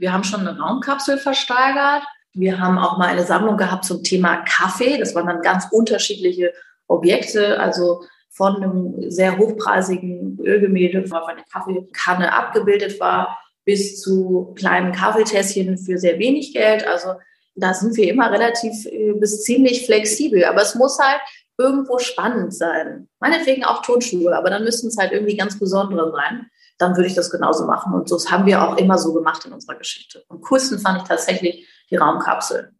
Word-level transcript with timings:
Wir 0.00 0.14
haben 0.14 0.24
schon 0.24 0.40
eine 0.40 0.58
Raumkapsel 0.58 1.18
versteigert. 1.18 2.02
Wir 2.32 2.58
haben 2.58 2.78
auch 2.78 2.96
mal 2.96 3.08
eine 3.08 3.24
Sammlung 3.24 3.58
gehabt 3.58 3.84
zum 3.84 4.02
Thema 4.02 4.38
Kaffee. 4.44 4.96
Das 4.96 5.14
waren 5.14 5.26
dann 5.26 5.42
ganz 5.42 5.66
unterschiedliche 5.70 6.54
Objekte, 6.86 7.60
also 7.60 8.02
von 8.30 8.56
einem 8.56 9.10
sehr 9.10 9.36
hochpreisigen 9.36 10.38
Ölgemälde, 10.40 11.10
wo 11.10 11.16
eine 11.16 11.42
Kaffeekanne 11.52 12.32
abgebildet 12.32 12.98
war, 12.98 13.38
bis 13.66 14.00
zu 14.00 14.54
kleinen 14.56 14.92
Kaffeetässchen 14.92 15.76
für 15.76 15.98
sehr 15.98 16.18
wenig 16.18 16.54
Geld. 16.54 16.86
Also 16.86 17.16
da 17.54 17.74
sind 17.74 17.94
wir 17.98 18.08
immer 18.10 18.30
relativ 18.30 18.86
äh, 18.86 19.12
bis 19.12 19.42
ziemlich 19.42 19.84
flexibel. 19.84 20.46
Aber 20.46 20.62
es 20.62 20.74
muss 20.74 20.98
halt 20.98 21.20
irgendwo 21.58 21.98
spannend 21.98 22.54
sein. 22.54 23.06
Meinetwegen 23.20 23.64
auch 23.64 23.82
Tonschuhe, 23.82 24.34
aber 24.34 24.48
dann 24.48 24.64
müssten 24.64 24.88
es 24.88 24.96
halt 24.96 25.12
irgendwie 25.12 25.36
ganz 25.36 25.58
besondere 25.58 26.10
sein. 26.10 26.46
Dann 26.80 26.96
würde 26.96 27.08
ich 27.08 27.14
das 27.14 27.30
genauso 27.30 27.66
machen. 27.66 27.92
Und 27.92 28.10
das 28.10 28.30
haben 28.30 28.46
wir 28.46 28.62
auch 28.66 28.78
immer 28.78 28.96
so 28.96 29.12
gemacht 29.12 29.44
in 29.44 29.52
unserer 29.52 29.76
Geschichte. 29.76 30.24
Am 30.30 30.40
coolsten 30.40 30.78
fand 30.78 31.02
ich 31.02 31.08
tatsächlich 31.08 31.68
die 31.90 31.96
Raumkapsel. 31.96 32.72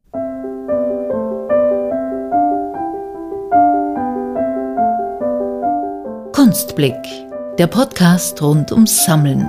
Kunstblick, 6.34 6.96
der 7.58 7.66
Podcast 7.66 8.40
rund 8.40 8.72
ums 8.72 9.04
Sammeln. 9.04 9.46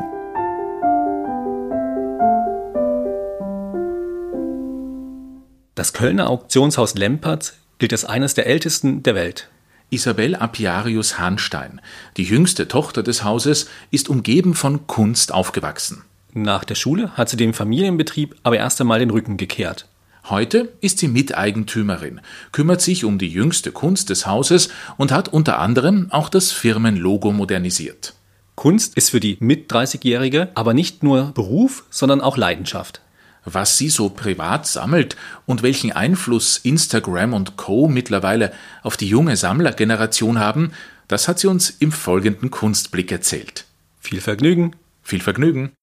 Das 5.75 5.93
Kölner 5.93 6.29
Auktionshaus 6.29 6.95
Lempertz 6.95 7.53
gilt 7.79 7.93
als 7.93 8.03
eines 8.03 8.33
der 8.33 8.47
ältesten 8.47 9.01
der 9.01 9.15
Welt. 9.15 9.47
Isabel 9.91 10.35
Apiarius 10.35 11.19
Hahnstein, 11.19 11.81
die 12.15 12.23
jüngste 12.23 12.69
Tochter 12.69 13.03
des 13.03 13.25
Hauses, 13.25 13.67
ist 13.91 14.07
umgeben 14.07 14.53
von 14.53 14.87
Kunst 14.87 15.33
aufgewachsen. 15.33 16.03
Nach 16.33 16.63
der 16.63 16.75
Schule 16.75 17.11
hat 17.17 17.27
sie 17.27 17.35
dem 17.35 17.53
Familienbetrieb 17.53 18.37
aber 18.43 18.55
erst 18.55 18.79
einmal 18.79 18.99
den 18.99 19.09
Rücken 19.09 19.35
gekehrt. 19.35 19.89
Heute 20.29 20.71
ist 20.79 20.99
sie 20.99 21.09
Miteigentümerin, 21.09 22.21
kümmert 22.53 22.79
sich 22.79 23.03
um 23.03 23.17
die 23.17 23.27
jüngste 23.27 23.73
Kunst 23.73 24.09
des 24.09 24.25
Hauses 24.25 24.69
und 24.95 25.11
hat 25.11 25.27
unter 25.27 25.59
anderem 25.59 26.07
auch 26.09 26.29
das 26.29 26.53
Firmenlogo 26.53 27.33
modernisiert. 27.33 28.13
Kunst 28.55 28.95
ist 28.95 29.09
für 29.09 29.19
die 29.19 29.35
mit 29.41 29.69
30-Jährige 29.69 30.51
aber 30.55 30.73
nicht 30.73 31.03
nur 31.03 31.33
Beruf, 31.33 31.83
sondern 31.89 32.21
auch 32.21 32.37
Leidenschaft 32.37 33.01
was 33.45 33.77
sie 33.77 33.89
so 33.89 34.09
privat 34.09 34.67
sammelt 34.67 35.15
und 35.45 35.63
welchen 35.63 35.91
Einfluss 35.91 36.57
Instagram 36.57 37.33
und 37.33 37.57
Co 37.57 37.87
mittlerweile 37.87 38.51
auf 38.83 38.97
die 38.97 39.07
junge 39.07 39.37
Sammlergeneration 39.37 40.39
haben, 40.39 40.73
das 41.07 41.27
hat 41.27 41.39
sie 41.39 41.47
uns 41.47 41.69
im 41.69 41.91
folgenden 41.91 42.51
Kunstblick 42.51 43.11
erzählt. 43.11 43.65
Viel 43.99 44.21
Vergnügen. 44.21 44.75
Viel 45.03 45.21
Vergnügen. 45.21 45.73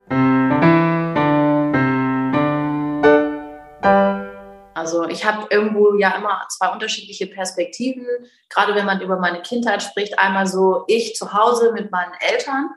Also 4.74 5.06
ich 5.08 5.26
habe 5.26 5.48
irgendwo 5.50 5.98
ja 5.98 6.16
immer 6.16 6.46
zwei 6.48 6.68
unterschiedliche 6.68 7.26
Perspektiven, 7.26 8.06
gerade 8.48 8.74
wenn 8.74 8.86
man 8.86 9.00
über 9.00 9.18
meine 9.18 9.42
Kindheit 9.42 9.82
spricht. 9.82 10.18
Einmal 10.18 10.46
so 10.46 10.84
ich 10.86 11.14
zu 11.14 11.32
Hause 11.32 11.72
mit 11.74 11.90
meinen 11.90 12.14
Eltern 12.20 12.70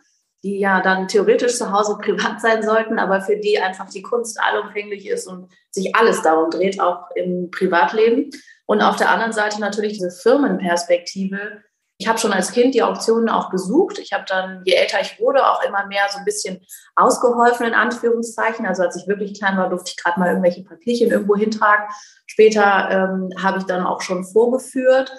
die 0.44 0.60
ja 0.60 0.82
dann 0.82 1.08
theoretisch 1.08 1.58
zu 1.58 1.72
Hause 1.72 1.98
privat 2.02 2.42
sein 2.42 2.64
sollten, 2.64 3.00
aber 3.00 3.22
für 3.22 3.38
die 3.38 3.60
einfach 3.60 3.90
die 3.90 4.02
Kunst 4.02 4.40
allumfänglich 4.42 5.08
ist 5.08 5.28
und 5.28 5.52
sich 5.70 5.96
alles 5.96 6.22
darum 6.22 6.50
dreht, 6.50 6.82
auch 6.82 7.10
im 7.16 7.52
Privatleben. 7.52 8.30
Und 8.66 8.82
auf 8.82 8.96
der 8.96 9.12
anderen 9.12 9.34
Seite 9.34 9.60
natürlich 9.60 9.94
diese 9.94 10.12
Firmenperspektive. 10.12 11.62
Ich 11.98 12.08
habe 12.08 12.18
schon 12.18 12.34
als 12.34 12.52
Kind 12.52 12.74
die 12.74 12.82
Auktionen 12.82 13.30
auch 13.30 13.52
besucht. 13.52 14.00
Ich 14.00 14.12
habe 14.12 14.24
dann, 14.28 14.62
je 14.66 14.74
älter 14.74 15.02
ich 15.02 15.20
wurde, 15.20 15.46
auch 15.46 15.64
immer 15.64 15.86
mehr 15.86 16.04
so 16.10 16.18
ein 16.18 16.26
bisschen 16.26 16.66
ausgeholfen, 16.96 17.68
in 17.68 17.74
Anführungszeichen. 17.76 18.66
Also 18.66 18.84
als 18.84 18.96
ich 18.96 19.08
wirklich 19.08 19.38
klein 19.40 19.58
war, 19.58 19.70
durfte 19.70 19.92
ich 19.92 20.02
gerade 20.02 20.20
mal 20.20 20.30
irgendwelche 20.30 20.64
Papierchen 20.64 21.12
irgendwo 21.12 21.36
hintragen. 21.36 21.86
Später 22.26 22.90
ähm, 22.90 23.30
habe 23.44 23.60
ich 23.60 23.66
dann 23.66 23.86
auch 23.86 24.02
schon 24.02 24.24
vorgeführt 24.24 25.12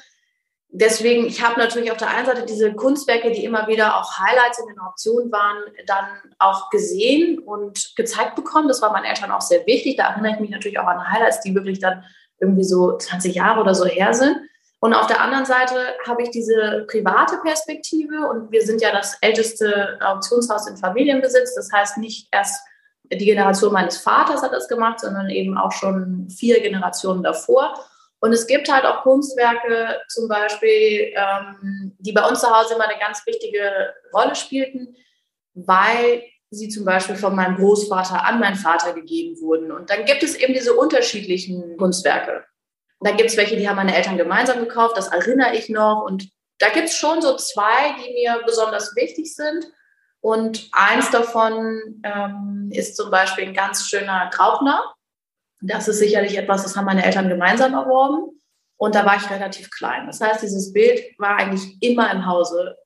deswegen, 0.72 1.26
ich 1.26 1.42
habe 1.42 1.60
natürlich 1.60 1.92
auf 1.92 1.98
der 1.98 2.10
einen 2.10 2.27
Seite 2.27 2.44
diese 2.44 2.72
Kunstwerke, 2.72 3.30
die 3.30 3.44
immer 3.44 3.68
wieder 3.68 3.96
auch 3.96 4.18
Highlights 4.18 4.58
in 4.58 4.66
den 4.66 4.80
Auktionen 4.80 5.30
waren, 5.30 5.58
dann 5.86 6.06
auch 6.38 6.70
gesehen 6.70 7.38
und 7.38 7.94
gezeigt 7.96 8.34
bekommen. 8.34 8.68
Das 8.68 8.82
war 8.82 8.92
meinen 8.92 9.05
Eltern 9.05 9.30
auch 9.30 9.40
sehr 9.40 9.64
wichtig. 9.66 9.96
Da 9.96 10.08
erinnere 10.08 10.34
ich 10.34 10.40
mich 10.40 10.50
natürlich 10.50 10.78
auch 10.78 10.86
an 10.86 11.11
Highlights, 11.11 11.40
die 11.40 11.55
wirklich 11.55 11.78
dann 11.78 12.05
irgendwie 12.40 12.64
so 12.64 12.96
20 12.96 13.34
Jahre 13.34 13.61
oder 13.61 13.74
so 13.74 13.84
her 13.84 14.12
sind. 14.14 14.36
Und 14.80 14.94
auf 14.94 15.06
der 15.06 15.20
anderen 15.20 15.44
Seite 15.44 15.77
habe 16.08 16.24
ich 16.24 16.30
diese 16.30 16.84
private 16.90 17.38
Perspektive 17.44 18.28
und 18.28 18.50
wir 18.50 18.62
sind 18.62 18.82
ja 18.82 18.90
das 18.90 19.16
älteste 19.20 19.98
Auktionshaus 20.00 20.66
in 20.66 20.77
Familienbesitz. 20.77 21.55
Das 21.55 21.70
heißt, 21.72 21.98
nicht 21.98 22.27
erst 22.32 22.64
die 23.05 23.24
Generation 23.24 23.72
meines 23.72 23.98
Vaters 23.98 24.42
hat 24.42 24.52
das 24.52 24.68
gemacht, 24.68 25.00
sondern 25.00 25.28
eben 25.30 25.56
auch 25.56 25.70
schon 25.70 26.28
vier 26.30 26.61
Generationen 26.61 27.22
davor. 27.22 27.74
Und 28.22 28.33
es 28.33 28.46
gibt 28.46 28.72
halt 28.72 28.84
auch 28.84 29.02
Kunstwerke 29.02 30.00
zum 30.08 30.28
Beispiel, 30.28 31.12
ähm, 31.16 31.96
die 31.98 32.12
bei 32.12 32.24
uns 32.27 32.40
zu 32.40 32.48
Hause 32.48 32.74
immer 32.74 32.88
eine 32.88 32.98
ganz 33.00 33.27
wichtige 33.27 33.92
Rolle 34.14 34.36
spielten, 34.36 34.94
weil 35.55 36.22
sie 36.50 36.68
zum 36.68 36.84
Beispiel 36.84 37.16
von 37.16 37.34
meinem 37.34 37.56
Großvater 37.56 38.24
an 38.24 38.38
meinen 38.38 38.55
Vater 38.55 38.92
gegeben 38.92 39.40
wurden. 39.40 39.72
Und 39.72 39.90
dann 39.90 40.05
gibt 40.05 40.22
es 40.22 40.36
eben 40.36 40.55
diese 40.55 40.74
unterschiedlichen 40.74 41.77
Kunstwerke. 41.77 42.44
Da 43.00 43.11
gibt 43.11 43.30
es 43.30 43.36
welche, 43.36 43.56
die 43.56 43.68
haben 43.68 43.74
meine 43.74 43.96
Eltern 43.96 44.16
gemeinsam 44.16 44.61
gekauft, 44.61 44.96
das 44.96 45.08
erinnere 45.08 45.56
ich 45.56 45.68
noch. 45.68 46.05
Und 46.05 46.28
da 46.58 46.68
gibt 46.68 46.90
es 46.90 46.96
schon 46.96 47.20
so 47.22 47.36
zwei, 47.36 47.96
die 47.98 48.12
mir 48.12 48.40
besonders 48.46 48.94
wichtig 48.94 49.34
sind. 49.34 49.66
Und 50.20 50.68
eins 50.70 51.11
davon 51.11 52.00
ähm, 52.05 52.70
ist 52.72 52.96
zum 52.96 53.11
Beispiel 53.11 53.48
ein 53.48 53.55
ganz 53.55 53.88
schöner 53.88 54.30
Graupner. 54.32 54.94
Das 55.62 55.89
ist 55.89 56.00
sicherlich 56.00 56.36
etwas, 56.36 56.64
das 56.64 56.77
haben 56.77 56.86
meine 56.86 57.05
Eltern 57.05 57.28
gemeinsam 57.28 57.73
erworben. 57.74 58.39
Und 58.77 58.96
da 58.96 59.06
war 59.06 59.17
ich 59.17 59.30
relativ 59.30 59.70
klein. 59.70 60.06
Das 60.06 60.20
heißt, 60.20 60.42
dieses 60.42 60.73
Bild 60.73 61.00
war 61.18 61.36
eigentlich 61.36 61.80
immer 61.80 62.11
im 62.12 62.27
Hause 62.27 62.77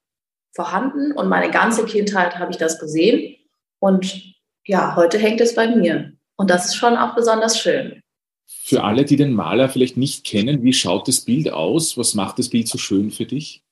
vorhanden 0.54 1.12
und 1.12 1.28
meine 1.28 1.50
ganze 1.50 1.86
Kindheit 1.86 2.38
habe 2.38 2.50
ich 2.50 2.58
das 2.58 2.78
gesehen. 2.78 3.36
Und 3.78 4.34
ja, 4.66 4.94
heute 4.94 5.18
hängt 5.18 5.40
es 5.40 5.54
bei 5.54 5.74
mir. 5.74 6.12
Und 6.36 6.50
das 6.50 6.66
ist 6.66 6.74
schon 6.74 6.96
auch 6.96 7.14
besonders 7.14 7.58
schön. 7.58 8.02
Für 8.46 8.84
alle, 8.84 9.04
die 9.04 9.16
den 9.16 9.32
Maler 9.32 9.68
vielleicht 9.68 9.96
nicht 9.96 10.24
kennen, 10.24 10.62
wie 10.62 10.72
schaut 10.72 11.08
das 11.08 11.22
Bild 11.22 11.50
aus? 11.50 11.96
Was 11.96 12.14
macht 12.14 12.38
das 12.38 12.50
Bild 12.50 12.68
so 12.68 12.78
schön 12.78 13.10
für 13.10 13.24
dich? 13.24 13.62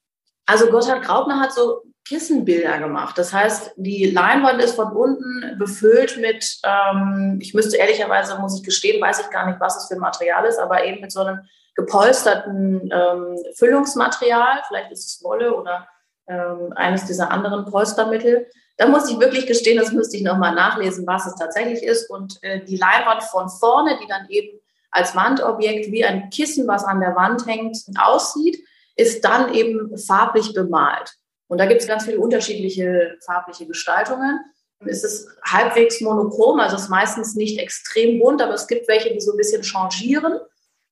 Also 0.46 0.66
Gotthard 0.66 1.04
Graupner 1.04 1.40
hat 1.40 1.52
so 1.52 1.82
Kissenbilder 2.04 2.78
gemacht. 2.78 3.16
Das 3.16 3.32
heißt, 3.32 3.72
die 3.76 4.10
Leinwand 4.10 4.62
ist 4.62 4.76
von 4.76 4.92
unten 4.92 5.56
befüllt 5.58 6.18
mit, 6.18 6.58
ähm, 6.62 7.38
ich 7.40 7.54
müsste 7.54 7.76
ehrlicherweise, 7.76 8.38
muss 8.38 8.58
ich 8.58 8.64
gestehen, 8.64 9.00
weiß 9.00 9.20
ich 9.20 9.30
gar 9.30 9.46
nicht, 9.46 9.60
was 9.60 9.76
es 9.76 9.88
für 9.88 9.94
ein 9.94 10.00
Material 10.00 10.44
ist, 10.44 10.58
aber 10.58 10.84
eben 10.84 11.00
mit 11.00 11.12
so 11.12 11.20
einem 11.20 11.40
gepolsterten 11.74 12.90
ähm, 12.92 13.38
Füllungsmaterial, 13.54 14.62
vielleicht 14.68 14.92
ist 14.92 15.06
es 15.06 15.24
Wolle 15.24 15.54
oder 15.54 15.88
ähm, 16.26 16.72
eines 16.76 17.06
dieser 17.06 17.30
anderen 17.30 17.64
Polstermittel. 17.64 18.46
Da 18.76 18.86
muss 18.86 19.08
ich 19.08 19.18
wirklich 19.18 19.46
gestehen, 19.46 19.78
das 19.78 19.92
müsste 19.92 20.16
ich 20.16 20.22
nochmal 20.22 20.54
nachlesen, 20.54 21.06
was 21.06 21.26
es 21.26 21.34
tatsächlich 21.36 21.82
ist. 21.82 22.10
Und 22.10 22.38
äh, 22.42 22.64
die 22.64 22.76
Leinwand 22.76 23.22
von 23.22 23.48
vorne, 23.48 23.98
die 24.02 24.08
dann 24.08 24.28
eben 24.28 24.58
als 24.90 25.16
Wandobjekt 25.16 25.90
wie 25.90 26.04
ein 26.04 26.30
Kissen, 26.30 26.68
was 26.68 26.84
an 26.84 27.00
der 27.00 27.16
Wand 27.16 27.46
hängt, 27.46 27.78
aussieht, 27.98 28.58
ist 28.96 29.24
dann 29.24 29.52
eben 29.54 29.96
farblich 29.98 30.54
bemalt. 30.54 31.14
Und 31.48 31.58
da 31.58 31.66
gibt 31.66 31.80
es 31.80 31.86
ganz 31.86 32.04
viele 32.04 32.18
unterschiedliche 32.18 33.16
farbliche 33.24 33.66
Gestaltungen. 33.66 34.40
Es 34.86 35.04
ist 35.04 35.28
halbwegs 35.44 36.00
monochrom, 36.00 36.60
also 36.60 36.76
es 36.76 36.82
ist 36.82 36.88
meistens 36.88 37.34
nicht 37.34 37.58
extrem 37.58 38.18
bunt, 38.18 38.42
aber 38.42 38.54
es 38.54 38.66
gibt 38.66 38.88
welche, 38.88 39.12
die 39.12 39.20
so 39.20 39.32
ein 39.32 39.36
bisschen 39.36 39.62
changieren, 39.62 40.40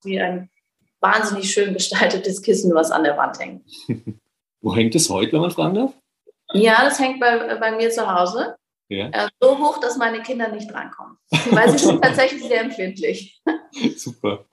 wie 0.02 0.20
ein 0.20 0.50
wahnsinnig 1.00 1.52
schön 1.52 1.74
gestaltetes 1.74 2.42
Kissen, 2.42 2.74
was 2.74 2.90
an 2.90 3.04
der 3.04 3.16
Wand 3.16 3.38
hängt. 3.38 3.64
Wo 4.60 4.74
hängt 4.74 4.94
es 4.94 5.10
heute, 5.10 5.32
wenn 5.32 5.40
man 5.40 5.50
fragen 5.50 5.74
darf? 5.74 5.92
Ja, 6.52 6.84
das 6.84 7.00
hängt 7.00 7.18
bei, 7.18 7.56
bei 7.56 7.72
mir 7.72 7.90
zu 7.90 8.06
Hause. 8.06 8.54
Ja. 8.88 9.08
Äh, 9.08 9.28
so 9.40 9.58
hoch, 9.58 9.80
dass 9.80 9.96
meine 9.96 10.22
Kinder 10.22 10.48
nicht 10.48 10.72
reinkommen. 10.72 11.16
Weil 11.50 11.70
sie 11.70 11.78
sind 11.78 12.02
tatsächlich 12.02 12.44
sehr 12.44 12.60
empfindlich. 12.60 13.42
Super. 13.96 14.44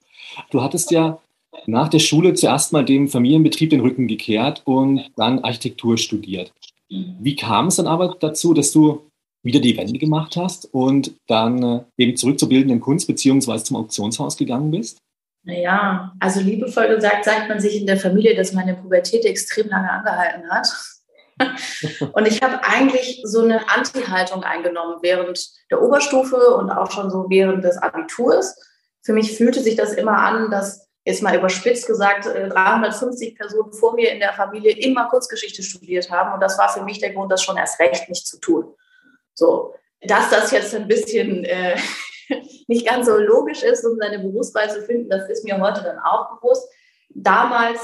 Du 0.49 0.63
hattest 0.63 0.89
ja 0.91 1.21
nach 1.65 1.89
der 1.89 1.99
Schule 1.99 2.33
zuerst 2.33 2.73
mal 2.73 2.85
dem 2.85 3.07
Familienbetrieb 3.07 3.69
den 3.69 3.81
Rücken 3.81 4.07
gekehrt 4.07 4.61
und 4.65 5.09
dann 5.15 5.39
Architektur 5.39 5.97
studiert. 5.97 6.51
Wie 6.89 7.35
kam 7.35 7.67
es 7.67 7.75
dann 7.75 7.87
aber 7.87 8.15
dazu, 8.19 8.53
dass 8.53 8.71
du 8.71 9.09
wieder 9.43 9.59
die 9.59 9.77
Wende 9.77 9.99
gemacht 9.99 10.35
hast 10.35 10.65
und 10.73 11.13
dann 11.27 11.63
äh, 11.63 11.81
eben 11.97 12.17
zurück 12.17 12.39
zur 12.39 12.49
bildenden 12.49 12.79
Kunst 12.79 13.07
beziehungsweise 13.07 13.63
zum 13.63 13.77
Auktionshaus 13.77 14.37
gegangen 14.37 14.71
bist? 14.71 14.97
Naja, 15.43 16.13
also 16.19 16.41
liebevoll 16.41 16.89
gesagt 16.89 17.23
sagt 17.25 17.47
man 17.47 17.59
sich 17.59 17.79
in 17.79 17.87
der 17.87 17.97
Familie, 17.97 18.35
dass 18.35 18.53
meine 18.53 18.75
Pubertät 18.75 19.23
extrem 19.25 19.69
lange 19.69 19.89
angehalten 19.89 20.49
hat. 20.49 20.67
und 22.13 22.27
ich 22.27 22.41
habe 22.41 22.63
eigentlich 22.63 23.21
so 23.23 23.41
eine 23.41 23.69
Anti-Haltung 23.69 24.43
eingenommen 24.43 24.97
während 25.01 25.47
der 25.71 25.81
Oberstufe 25.81 26.55
und 26.55 26.69
auch 26.69 26.91
schon 26.91 27.09
so 27.09 27.27
während 27.29 27.63
des 27.63 27.77
Abiturs. 27.77 28.59
Für 29.01 29.13
mich 29.13 29.37
fühlte 29.37 29.61
sich 29.61 29.77
das 29.77 29.93
immer 29.93 30.17
an, 30.17 30.51
dass 30.51 30.88
jetzt 31.05 31.23
mal 31.23 31.35
überspitzt 31.35 31.87
gesagt, 31.87 32.25
350 32.25 33.29
äh, 33.31 33.35
Personen 33.35 33.73
vor 33.73 33.95
mir 33.95 34.11
in 34.11 34.19
der 34.19 34.33
Familie 34.33 34.71
immer 34.77 35.07
Kurzgeschichte 35.09 35.63
studiert 35.63 36.11
haben. 36.11 36.33
Und 36.33 36.41
das 36.41 36.57
war 36.57 36.69
für 36.69 36.83
mich 36.83 36.99
der 36.99 37.13
Grund, 37.13 37.31
das 37.31 37.43
schon 37.43 37.57
erst 37.57 37.79
recht 37.79 38.09
nicht 38.09 38.27
zu 38.27 38.39
tun. 38.39 38.73
So. 39.33 39.73
dass 40.01 40.29
das 40.29 40.51
jetzt 40.51 40.75
ein 40.75 40.87
bisschen 40.87 41.45
äh, 41.45 41.77
nicht 42.67 42.87
ganz 42.87 43.07
so 43.07 43.17
logisch 43.17 43.63
ist, 43.63 43.85
um 43.85 43.97
seine 43.97 44.19
Berufsweise 44.19 44.81
zu 44.81 44.85
finden, 44.85 45.09
das 45.09 45.29
ist 45.29 45.43
mir 45.43 45.59
heute 45.59 45.81
dann 45.81 45.99
auch 45.99 46.35
bewusst. 46.35 46.69
Damals 47.09 47.79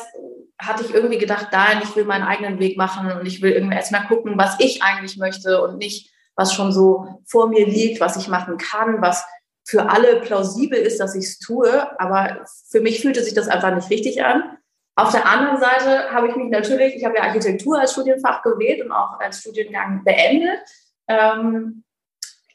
hatte 0.60 0.84
ich 0.84 0.94
irgendwie 0.94 1.18
gedacht, 1.18 1.48
nein, 1.52 1.82
ich 1.84 1.96
will 1.96 2.06
meinen 2.06 2.24
eigenen 2.24 2.60
Weg 2.60 2.78
machen 2.78 3.12
und 3.12 3.26
ich 3.26 3.42
will 3.42 3.52
irgendwie 3.52 3.76
erstmal 3.76 4.06
gucken, 4.08 4.38
was 4.38 4.56
ich 4.60 4.84
eigentlich 4.84 5.18
möchte 5.18 5.62
und 5.62 5.78
nicht, 5.78 6.12
was 6.36 6.54
schon 6.54 6.72
so 6.72 7.22
vor 7.26 7.48
mir 7.48 7.66
liegt, 7.66 8.00
was 8.00 8.18
ich 8.18 8.28
machen 8.28 8.58
kann, 8.58 9.02
was 9.02 9.26
für 9.66 9.90
alle 9.90 10.22
plausibel 10.22 10.78
ist, 10.78 11.00
dass 11.00 11.16
ich 11.16 11.26
es 11.26 11.40
tue. 11.40 12.00
Aber 12.00 12.46
für 12.70 12.82
mich 12.82 13.02
fühlte 13.02 13.24
sich 13.24 13.34
das 13.34 13.48
einfach 13.48 13.74
nicht 13.74 13.90
richtig 13.90 14.24
an. 14.24 14.58
Auf 14.96 15.12
der 15.12 15.26
anderen 15.26 15.60
Seite 15.60 16.12
habe 16.12 16.30
ich 16.30 16.36
mich 16.36 16.50
natürlich, 16.50 16.96
ich 16.96 17.04
habe 17.04 17.18
ja 17.18 17.24
Architektur 17.24 17.80
als 17.80 17.92
Studienfach 17.92 18.42
gewählt 18.44 18.84
und 18.84 18.92
auch 18.92 19.20
als 19.20 19.42
Studiengang 19.42 20.04
beendet. 20.06 20.60
Ähm, 21.08 21.84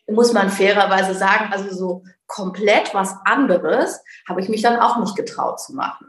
muss 0.09 0.33
man 0.33 0.51
fairerweise 0.51 1.15
sagen, 1.15 1.53
also 1.53 1.75
so 1.75 2.05
komplett 2.27 2.95
was 2.95 3.15
anderes 3.25 4.03
habe 4.29 4.41
ich 4.41 4.49
mich 4.49 4.63
dann 4.63 4.79
auch 4.79 4.99
nicht 4.99 5.17
getraut 5.17 5.61
zu 5.61 5.75
machen. 5.75 6.07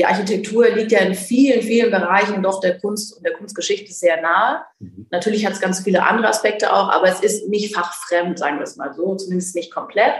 Die 0.00 0.06
Architektur 0.06 0.66
liegt 0.70 0.92
ja 0.92 1.00
in 1.00 1.14
vielen, 1.14 1.60
vielen 1.60 1.90
Bereichen 1.90 2.42
doch 2.42 2.58
der 2.60 2.78
Kunst 2.78 3.14
und 3.14 3.22
der 3.22 3.34
Kunstgeschichte 3.34 3.92
sehr 3.92 4.22
nahe. 4.22 4.62
Mhm. 4.78 5.06
Natürlich 5.10 5.44
hat 5.44 5.52
es 5.52 5.60
ganz 5.60 5.80
viele 5.80 6.02
andere 6.02 6.28
Aspekte 6.28 6.72
auch, 6.72 6.88
aber 6.88 7.06
es 7.08 7.20
ist 7.20 7.50
nicht 7.50 7.74
fachfremd, 7.74 8.38
sagen 8.38 8.56
wir 8.56 8.62
es 8.62 8.76
mal 8.76 8.94
so, 8.94 9.14
zumindest 9.16 9.54
nicht 9.54 9.70
komplett. 9.70 10.14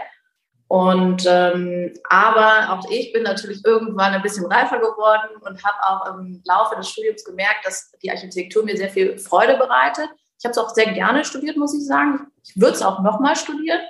Und 0.67 1.25
ähm, 1.27 1.95
aber 2.11 2.73
auch 2.73 2.91
ich 2.91 3.11
bin 3.11 3.23
natürlich 3.23 3.65
irgendwann 3.65 4.13
ein 4.13 4.21
bisschen 4.21 4.45
reifer 4.45 4.77
geworden 4.77 5.35
und 5.41 5.63
habe 5.63 5.81
auch 5.81 6.15
im 6.15 6.43
Laufe 6.45 6.75
des 6.75 6.87
Studiums 6.87 7.25
gemerkt, 7.25 7.65
dass 7.65 7.91
die 8.03 8.11
Architektur 8.11 8.63
mir 8.63 8.77
sehr 8.77 8.91
viel 8.91 9.17
Freude 9.17 9.57
bereitet. 9.57 10.09
Ich 10.37 10.45
habe 10.45 10.51
es 10.51 10.59
auch 10.59 10.69
sehr 10.69 10.93
gerne 10.93 11.25
studiert, 11.25 11.57
muss 11.57 11.73
ich 11.73 11.87
sagen. 11.87 12.27
Ich 12.43 12.55
würde 12.55 12.75
es 12.75 12.83
auch 12.83 13.01
nochmal 13.01 13.35
studieren, 13.35 13.81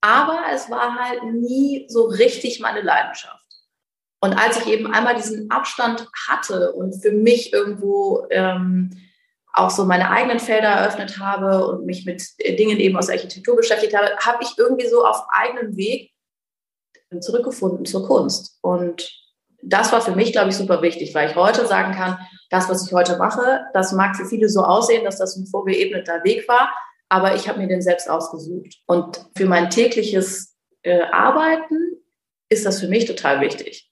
aber 0.00 0.38
es 0.50 0.70
war 0.70 0.94
halt 0.94 1.24
nie 1.24 1.84
so 1.90 2.06
richtig 2.06 2.58
meine 2.58 2.80
Leidenschaft. 2.80 3.45
Und 4.26 4.34
als 4.34 4.56
ich 4.56 4.66
eben 4.66 4.92
einmal 4.92 5.14
diesen 5.14 5.48
Abstand 5.52 6.08
hatte 6.28 6.72
und 6.72 7.00
für 7.00 7.12
mich 7.12 7.52
irgendwo 7.52 8.26
ähm, 8.30 8.90
auch 9.52 9.70
so 9.70 9.84
meine 9.84 10.10
eigenen 10.10 10.40
Felder 10.40 10.68
eröffnet 10.68 11.20
habe 11.20 11.64
und 11.68 11.86
mich 11.86 12.04
mit 12.04 12.22
Dingen 12.58 12.80
eben 12.80 12.96
aus 12.96 13.06
der 13.06 13.14
Architektur 13.14 13.54
beschäftigt 13.54 13.96
habe, 13.96 14.16
habe 14.18 14.42
ich 14.42 14.58
irgendwie 14.58 14.88
so 14.88 15.06
auf 15.06 15.22
eigenen 15.28 15.76
Weg 15.76 16.10
zurückgefunden 17.20 17.86
zur 17.86 18.04
Kunst. 18.04 18.58
Und 18.62 19.08
das 19.62 19.92
war 19.92 20.00
für 20.00 20.16
mich, 20.16 20.32
glaube 20.32 20.48
ich, 20.48 20.56
super 20.56 20.82
wichtig, 20.82 21.14
weil 21.14 21.30
ich 21.30 21.36
heute 21.36 21.64
sagen 21.64 21.94
kann, 21.94 22.18
das, 22.50 22.68
was 22.68 22.84
ich 22.84 22.92
heute 22.92 23.18
mache, 23.18 23.60
das 23.74 23.92
mag 23.92 24.16
für 24.16 24.26
viele 24.26 24.48
so 24.48 24.62
aussehen, 24.62 25.04
dass 25.04 25.18
das 25.18 25.36
ein 25.36 25.46
vorgeebneter 25.46 26.24
Weg 26.24 26.48
war, 26.48 26.72
aber 27.08 27.36
ich 27.36 27.48
habe 27.48 27.60
mir 27.60 27.68
den 27.68 27.80
selbst 27.80 28.10
ausgesucht. 28.10 28.74
Und 28.86 29.24
für 29.36 29.46
mein 29.46 29.70
tägliches 29.70 30.56
äh, 30.82 31.02
Arbeiten 31.12 32.02
ist 32.48 32.66
das 32.66 32.80
für 32.80 32.88
mich 32.88 33.04
total 33.04 33.40
wichtig. 33.40 33.85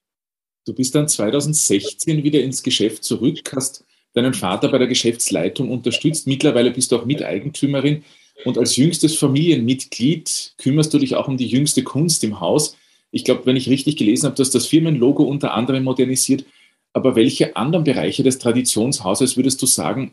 Du 0.66 0.72
bist 0.72 0.94
dann 0.94 1.08
2016 1.08 2.24
wieder 2.24 2.42
ins 2.42 2.62
Geschäft 2.62 3.04
zurück, 3.04 3.52
hast 3.54 3.84
deinen 4.14 4.32
Vater 4.32 4.68
bei 4.68 4.78
der 4.78 4.86
Geschäftsleitung 4.86 5.70
unterstützt. 5.70 6.26
Mittlerweile 6.26 6.70
bist 6.70 6.90
du 6.90 6.96
auch 6.96 7.04
Miteigentümerin 7.04 8.02
und 8.44 8.56
als 8.56 8.76
jüngstes 8.76 9.16
Familienmitglied 9.16 10.54
kümmerst 10.58 10.94
du 10.94 10.98
dich 10.98 11.16
auch 11.16 11.28
um 11.28 11.36
die 11.36 11.46
jüngste 11.46 11.82
Kunst 11.82 12.24
im 12.24 12.40
Haus. 12.40 12.76
Ich 13.10 13.24
glaube, 13.24 13.46
wenn 13.46 13.56
ich 13.56 13.68
richtig 13.68 13.96
gelesen 13.96 14.26
habe, 14.26 14.36
dass 14.36 14.50
das 14.50 14.66
Firmenlogo 14.66 15.22
unter 15.22 15.54
anderem 15.54 15.84
modernisiert. 15.84 16.44
Aber 16.92 17.16
welche 17.16 17.56
anderen 17.56 17.84
Bereiche 17.84 18.22
des 18.22 18.38
Traditionshauses 18.38 19.36
würdest 19.36 19.60
du 19.60 19.66
sagen, 19.66 20.12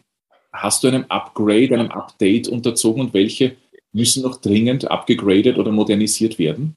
hast 0.52 0.84
du 0.84 0.88
einem 0.88 1.06
Upgrade, 1.10 1.74
einem 1.74 1.92
Update 1.92 2.48
unterzogen 2.48 3.02
und 3.02 3.14
welche 3.14 3.56
müssen 3.94 4.24
noch 4.24 4.42
dringend 4.42 4.90
abgegradet 4.90 5.58
oder 5.58 5.72
modernisiert 5.72 6.40
werden? 6.40 6.76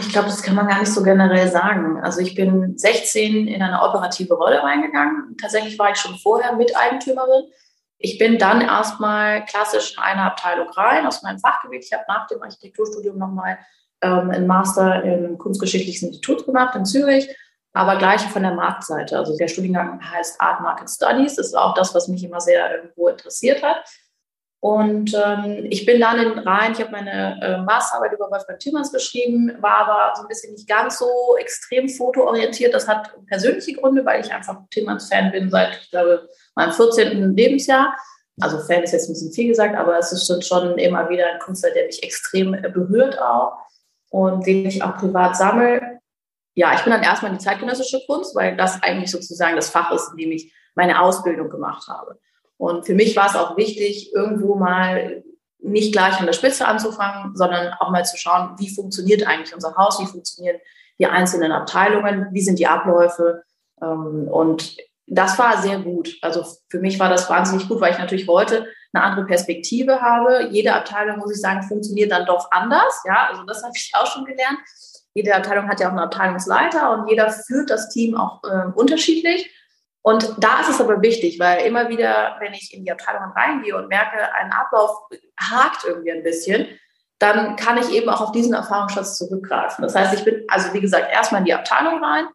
Ich 0.00 0.08
glaube, 0.08 0.28
das 0.28 0.42
kann 0.42 0.54
man 0.54 0.66
gar 0.66 0.80
nicht 0.80 0.92
so 0.92 1.02
generell 1.02 1.48
sagen. 1.48 2.02
Also 2.02 2.20
ich 2.20 2.34
bin 2.34 2.76
16 2.78 3.46
in 3.46 3.62
eine 3.62 3.82
operative 3.82 4.34
Rolle 4.34 4.62
reingegangen. 4.62 5.36
Tatsächlich 5.40 5.78
war 5.78 5.90
ich 5.90 5.96
schon 5.96 6.16
vorher 6.16 6.54
Miteigentümerin. 6.56 7.44
Ich 7.98 8.18
bin 8.18 8.38
dann 8.38 8.60
erstmal 8.62 9.44
klassisch 9.44 9.94
in 9.96 10.02
eine 10.02 10.22
Abteilung 10.22 10.68
rein 10.70 11.06
aus 11.06 11.22
meinem 11.22 11.38
Fachgebiet. 11.38 11.84
Ich 11.84 11.92
habe 11.92 12.04
nach 12.08 12.26
dem 12.26 12.42
Architekturstudium 12.42 13.18
nochmal 13.18 13.58
ähm, 14.00 14.30
einen 14.30 14.46
Master 14.46 15.02
im 15.04 15.38
Kunstgeschichtliches 15.38 16.02
Institut 16.02 16.46
gemacht 16.46 16.74
in 16.74 16.86
Zürich 16.86 17.28
aber 17.74 17.96
gleich 17.96 18.22
von 18.22 18.42
der 18.42 18.54
Marktseite. 18.54 19.18
Also 19.18 19.36
der 19.36 19.48
Studiengang 19.48 20.00
heißt 20.00 20.40
Art 20.40 20.60
Market 20.60 20.88
Studies. 20.88 21.34
Das 21.34 21.46
ist 21.46 21.56
auch 21.56 21.74
das, 21.74 21.94
was 21.94 22.06
mich 22.08 22.22
immer 22.22 22.40
sehr 22.40 22.76
irgendwo 22.76 23.08
interessiert 23.08 23.62
hat. 23.62 23.84
Und 24.64 25.12
ähm, 25.12 25.66
ich 25.68 25.84
bin 25.84 26.00
dann 26.00 26.18
in 26.18 26.38
rein, 26.38 26.72
ich 26.72 26.80
habe 26.80 26.90
meine 26.90 27.38
äh, 27.42 27.58
Masterarbeit 27.58 28.14
über 28.14 28.30
Wolfgang 28.30 28.58
Timmers 28.58 28.90
geschrieben, 28.90 29.52
war 29.60 29.86
aber 29.86 30.16
so 30.16 30.22
ein 30.22 30.28
bisschen 30.28 30.54
nicht 30.54 30.66
ganz 30.66 30.98
so 30.98 31.36
extrem 31.38 31.86
fotoorientiert. 31.86 32.72
Das 32.72 32.88
hat 32.88 33.10
persönliche 33.26 33.74
Gründe, 33.74 34.06
weil 34.06 34.24
ich 34.24 34.32
einfach 34.32 34.56
Timmers-Fan 34.70 35.32
bin 35.32 35.50
seit, 35.50 35.78
ich 35.82 35.90
glaube, 35.90 36.30
meinem 36.54 36.72
14. 36.72 37.36
Lebensjahr. 37.36 37.94
Also 38.40 38.58
Fan 38.60 38.82
ist 38.82 38.92
jetzt 38.92 39.06
ein 39.06 39.12
bisschen 39.12 39.32
viel 39.34 39.48
gesagt, 39.48 39.76
aber 39.76 39.98
es 39.98 40.12
ist 40.12 40.48
schon 40.48 40.78
immer 40.78 41.10
wieder 41.10 41.26
ein 41.30 41.40
Künstler, 41.40 41.68
der 41.74 41.84
mich 41.84 42.02
extrem 42.02 42.52
berührt 42.52 43.20
auch 43.20 43.58
und 44.08 44.46
den 44.46 44.64
ich 44.64 44.82
auch 44.82 44.96
privat 44.96 45.36
sammle 45.36 46.00
ja, 46.56 46.72
ich 46.74 46.82
bin 46.82 46.92
dann 46.92 47.02
erstmal 47.02 47.32
in 47.32 47.38
die 47.38 47.44
zeitgenössische 47.44 48.00
Kunst, 48.06 48.34
weil 48.36 48.56
das 48.56 48.80
eigentlich 48.80 49.10
sozusagen 49.10 49.56
das 49.56 49.70
Fach 49.70 49.90
ist, 49.90 50.12
in 50.12 50.18
dem 50.18 50.30
ich 50.30 50.54
meine 50.76 51.00
Ausbildung 51.00 51.50
gemacht 51.50 51.88
habe. 51.88 52.18
Und 52.64 52.86
für 52.86 52.94
mich 52.94 53.14
war 53.14 53.26
es 53.26 53.36
auch 53.36 53.56
wichtig, 53.58 54.14
irgendwo 54.14 54.54
mal 54.54 55.22
nicht 55.58 55.92
gleich 55.92 56.18
an 56.18 56.26
der 56.26 56.32
Spitze 56.32 56.66
anzufangen, 56.66 57.36
sondern 57.36 57.74
auch 57.74 57.90
mal 57.90 58.04
zu 58.04 58.16
schauen, 58.16 58.54
wie 58.58 58.74
funktioniert 58.74 59.26
eigentlich 59.26 59.54
unser 59.54 59.76
Haus, 59.76 60.00
wie 60.00 60.06
funktionieren 60.06 60.56
die 60.98 61.06
einzelnen 61.06 61.52
Abteilungen, 61.52 62.28
wie 62.32 62.40
sind 62.40 62.58
die 62.58 62.66
Abläufe. 62.66 63.42
Ähm, 63.82 64.28
und 64.30 64.76
das 65.06 65.38
war 65.38 65.60
sehr 65.60 65.78
gut. 65.78 66.16
Also 66.22 66.42
für 66.70 66.78
mich 66.78 66.98
war 66.98 67.10
das 67.10 67.28
wahnsinnig 67.28 67.68
gut, 67.68 67.82
weil 67.82 67.92
ich 67.92 67.98
natürlich 67.98 68.28
heute 68.28 68.66
eine 68.94 69.04
andere 69.04 69.26
Perspektive 69.26 70.00
habe. 70.00 70.48
Jede 70.50 70.72
Abteilung, 70.72 71.18
muss 71.18 71.32
ich 71.32 71.40
sagen, 71.40 71.62
funktioniert 71.62 72.12
dann 72.12 72.24
doch 72.24 72.50
anders. 72.50 73.02
Ja, 73.04 73.28
also 73.30 73.42
das 73.44 73.62
habe 73.62 73.74
ich 73.76 73.90
auch 73.94 74.06
schon 74.06 74.24
gelernt 74.24 74.58
jede 75.14 75.34
Abteilung 75.34 75.68
hat 75.68 75.80
ja 75.80 75.86
auch 75.86 75.92
einen 75.92 76.00
Abteilungsleiter 76.00 76.92
und 76.92 77.08
jeder 77.08 77.30
führt 77.30 77.70
das 77.70 77.88
Team 77.88 78.16
auch 78.16 78.42
äh, 78.44 78.66
unterschiedlich. 78.74 79.48
Und 80.06 80.34
da 80.36 80.60
ist 80.60 80.68
es 80.68 80.82
aber 80.82 81.00
wichtig, 81.00 81.40
weil 81.40 81.64
immer 81.64 81.88
wieder, 81.88 82.36
wenn 82.38 82.52
ich 82.52 82.74
in 82.74 82.84
die 82.84 82.92
Abteilungen 82.92 83.32
reingehe 83.32 83.74
und 83.74 83.88
merke, 83.88 84.18
ein 84.34 84.52
Ablauf 84.52 85.08
hakt 85.40 85.84
irgendwie 85.84 86.12
ein 86.12 86.22
bisschen, 86.22 86.68
dann 87.18 87.56
kann 87.56 87.78
ich 87.78 87.88
eben 87.90 88.10
auch 88.10 88.20
auf 88.20 88.32
diesen 88.32 88.52
Erfahrungsschatz 88.52 89.16
zurückgreifen. 89.16 89.82
Das 89.82 89.94
heißt, 89.94 90.12
ich 90.12 90.22
bin 90.22 90.44
also, 90.48 90.74
wie 90.74 90.82
gesagt, 90.82 91.10
erstmal 91.10 91.40
in 91.40 91.46
die 91.46 91.54
Abteilung 91.54 92.04
rein 92.04 92.26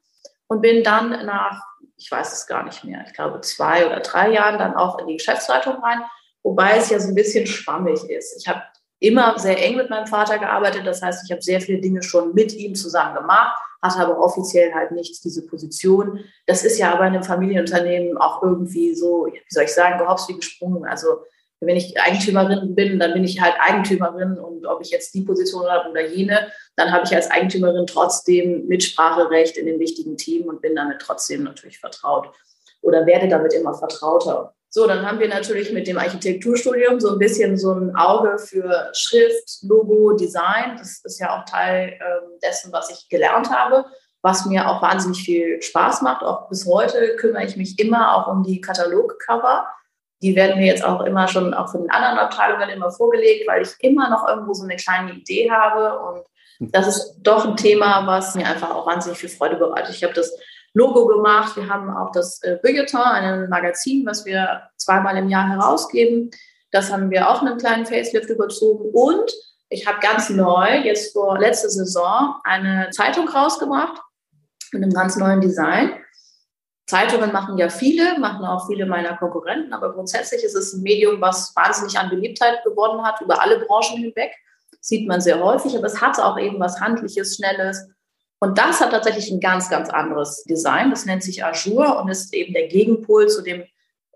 und 0.48 0.62
bin 0.62 0.84
dann 0.84 1.28
nach, 1.28 1.62
ich 1.96 2.10
weiß 2.10 2.34
es 2.34 2.48
gar 2.48 2.64
nicht 2.64 2.84
mehr, 2.86 3.04
ich 3.06 3.14
glaube 3.14 3.40
zwei 3.42 3.86
oder 3.86 4.00
drei 4.00 4.32
Jahren 4.32 4.58
dann 4.58 4.76
auch 4.76 4.98
in 4.98 5.06
die 5.06 5.18
Geschäftsleitung 5.18 5.76
rein, 5.84 6.02
wobei 6.42 6.78
es 6.78 6.90
ja 6.90 7.00
so 7.00 7.10
ein 7.10 7.16
bisschen 7.16 7.46
schwammig 7.46 8.04
ist. 8.10 8.36
Ich 8.42 8.48
habe 8.48 8.64
immer 9.00 9.38
sehr 9.40 9.64
eng 9.64 9.78
mit 9.78 9.90
meinem 9.90 10.08
Vater 10.08 10.38
gearbeitet. 10.40 10.86
Das 10.86 11.02
heißt, 11.02 11.24
ich 11.26 11.32
habe 11.32 11.42
sehr 11.42 11.62
viele 11.62 11.80
Dinge 11.80 12.04
schon 12.04 12.34
mit 12.34 12.54
ihm 12.54 12.76
zusammen 12.76 13.16
gemacht, 13.16 13.58
hatte 13.82 14.00
aber 14.00 14.20
offiziell 14.20 14.74
halt 14.74 14.92
nichts 14.92 15.22
diese 15.22 15.46
Position. 15.46 16.20
Das 16.46 16.64
ist 16.64 16.78
ja 16.78 16.94
aber 16.94 17.08
in 17.08 17.14
einem 17.14 17.24
Familienunternehmen 17.24 18.18
auch 18.18 18.44
irgendwie 18.44 18.94
so, 18.94 19.28
wie 19.28 19.42
soll 19.50 19.64
ich 19.64 19.74
sagen, 19.74 19.98
gehops 20.00 20.28
wie 20.28 20.36
gesprungen. 20.36 20.86
Also 20.86 21.20
wenn 21.62 21.76
ich 21.76 22.00
Eigentümerin 22.00 22.76
bin, 22.76 23.00
dann 23.00 23.14
bin 23.14 23.24
ich 23.24 23.42
halt 23.42 23.56
Eigentümerin 23.60 24.38
und 24.38 24.66
ob 24.66 24.82
ich 24.82 24.92
jetzt 24.92 25.14
die 25.14 25.22
Position 25.22 25.68
habe 25.68 25.90
oder 25.90 26.06
jene, 26.06 26.52
dann 26.76 26.92
habe 26.92 27.04
ich 27.06 27.14
als 27.14 27.30
Eigentümerin 27.30 27.86
trotzdem 27.86 28.66
Mitspracherecht 28.68 29.58
in 29.58 29.66
den 29.66 29.80
wichtigen 29.80 30.16
Team 30.16 30.48
und 30.48 30.62
bin 30.62 30.76
damit 30.76 31.00
trotzdem 31.00 31.44
natürlich 31.44 31.80
vertraut 31.80 32.30
oder 32.82 33.06
werde 33.06 33.28
damit 33.28 33.54
immer 33.54 33.74
vertrauter. 33.74 34.54
So, 34.72 34.86
dann 34.86 35.04
haben 35.06 35.20
wir 35.20 35.28
natürlich 35.28 35.74
mit 35.74 35.88
dem 35.88 35.98
Architekturstudium 35.98 37.00
so 37.00 37.14
ein 37.14 37.18
bisschen 37.18 37.58
so 37.58 37.74
ein 37.74 37.96
Auge 37.96 38.38
für 38.38 38.92
Schrift, 38.94 39.64
Logo, 39.64 40.14
Design. 40.14 40.78
Das 40.78 41.02
ist 41.04 41.20
ja 41.20 41.36
auch 41.36 41.46
Teil 41.46 41.98
äh, 42.00 42.40
dessen, 42.44 42.72
was 42.72 42.92
ich 42.92 43.10
gelernt 43.10 43.50
habe, 43.50 43.86
was 44.22 44.46
mir 44.46 44.70
auch 44.70 44.80
wahnsinnig 44.84 45.24
viel 45.24 45.60
Spaß 45.60 46.04
macht. 46.04 46.24
Auch 46.24 46.50
bis 46.50 46.68
heute 46.68 47.16
kümmere 47.16 47.46
ich 47.46 47.58
mich 47.58 47.80
immer 47.80 48.16
auch 48.16 48.32
um 48.32 48.44
die 48.44 48.62
Katalogcover. 48.62 49.68
Die 50.22 50.36
werden 50.36 50.60
mir 50.60 50.68
jetzt 50.68 50.86
auch 50.86 51.02
immer 51.02 51.28
schon 51.28 51.56
auch 51.56 51.70
von 51.72 51.82
den 51.82 51.92
anderen 51.92 52.20
Abteilungen 52.20 52.70
immer 52.70 52.92
vorgelegt, 52.92 53.48
weil 53.48 53.64
ich 53.64 53.72
immer 53.80 54.10
noch 54.12 54.28
irgendwo 54.28 54.54
so 54.54 54.66
eine 54.66 54.76
kleine 54.76 55.14
Idee 55.14 55.50
habe. 55.50 55.98
Und 56.60 56.74
das 56.74 56.88
ist 56.88 57.16
doch 57.24 57.44
ein 57.44 57.58
Thema, 57.58 58.06
was 58.06 58.36
mir 58.36 58.46
einfach 58.46 58.76
auch 58.76 58.86
wahnsinnig 58.86 59.18
viel 59.18 59.30
Freude 59.30 59.56
bereitet. 59.56 59.96
Ich 59.96 60.04
habe 60.04 60.14
das 60.14 60.32
Logo 60.74 61.08
gemacht. 61.08 61.56
Wir 61.56 61.68
haben 61.68 61.90
auch 61.90 62.12
das 62.12 62.42
äh, 62.44 62.58
Bulletin, 62.62 63.00
ein 63.00 63.50
Magazin, 63.50 64.06
was 64.06 64.26
wir 64.26 64.64
zweimal 64.78 65.18
im 65.18 65.30
Jahr 65.30 65.50
herausgeben. 65.50 66.32
Das 66.72 66.92
haben 66.92 67.10
wir 67.10 67.30
auch 67.30 67.42
einen 67.42 67.58
kleinen 67.58 67.86
Facelift 67.86 68.30
überzogen. 68.30 68.90
Und 68.94 69.32
ich 69.70 69.88
habe 69.88 70.00
ganz 70.00 70.30
neu, 70.30 70.80
jetzt 70.84 71.14
vor 71.14 71.40
letzter 71.40 71.70
Saison, 71.70 72.36
eine 72.44 72.90
Zeitung 72.92 73.28
rausgemacht 73.28 74.02
mit 74.72 74.84
einem 74.84 74.94
ganz 74.94 75.16
neuen 75.16 75.42
Design. 75.42 75.94
Zeitungen 76.88 77.32
machen 77.32 77.60
ja 77.60 77.70
viele, 77.70 78.18
machen 78.18 78.44
auch 78.46 78.66
viele 78.66 78.88
meiner 78.88 79.16
Konkurrenten, 79.16 79.74
aber 79.74 79.94
grundsätzlich 79.94 80.44
ist 80.44 80.56
es 80.56 80.74
ein 80.74 80.82
Medium, 80.82 81.22
was 81.22 81.56
wahnsinnig 81.56 82.00
an 82.00 82.10
Beliebtheit 82.10 82.64
gewonnen 82.64 83.06
hat 83.06 83.22
über 83.22 83.40
alle 83.42 83.60
Branchen 83.60 83.98
hinweg. 83.98 84.32
sieht 84.82 85.08
man 85.08 85.22
sehr 85.22 85.40
häufig, 85.40 85.78
aber 85.78 85.86
es 85.86 86.02
hat 86.02 86.20
auch 86.20 86.40
eben 86.40 86.60
was 86.60 86.80
Handliches, 86.82 87.36
Schnelles. 87.36 87.90
Und 88.40 88.58
das 88.58 88.80
hat 88.80 88.92
tatsächlich 88.92 89.32
ein 89.32 89.40
ganz, 89.40 89.70
ganz 89.70 89.90
anderes 89.90 90.44
Design. 90.44 90.90
Das 90.90 91.06
nennt 91.06 91.24
sich 91.24 91.44
Azure 91.44 92.00
und 92.00 92.10
ist 92.10 92.34
eben 92.34 92.54
der 92.54 92.68
Gegenpol 92.68 93.28
zu 93.28 93.42
dem 93.42 93.64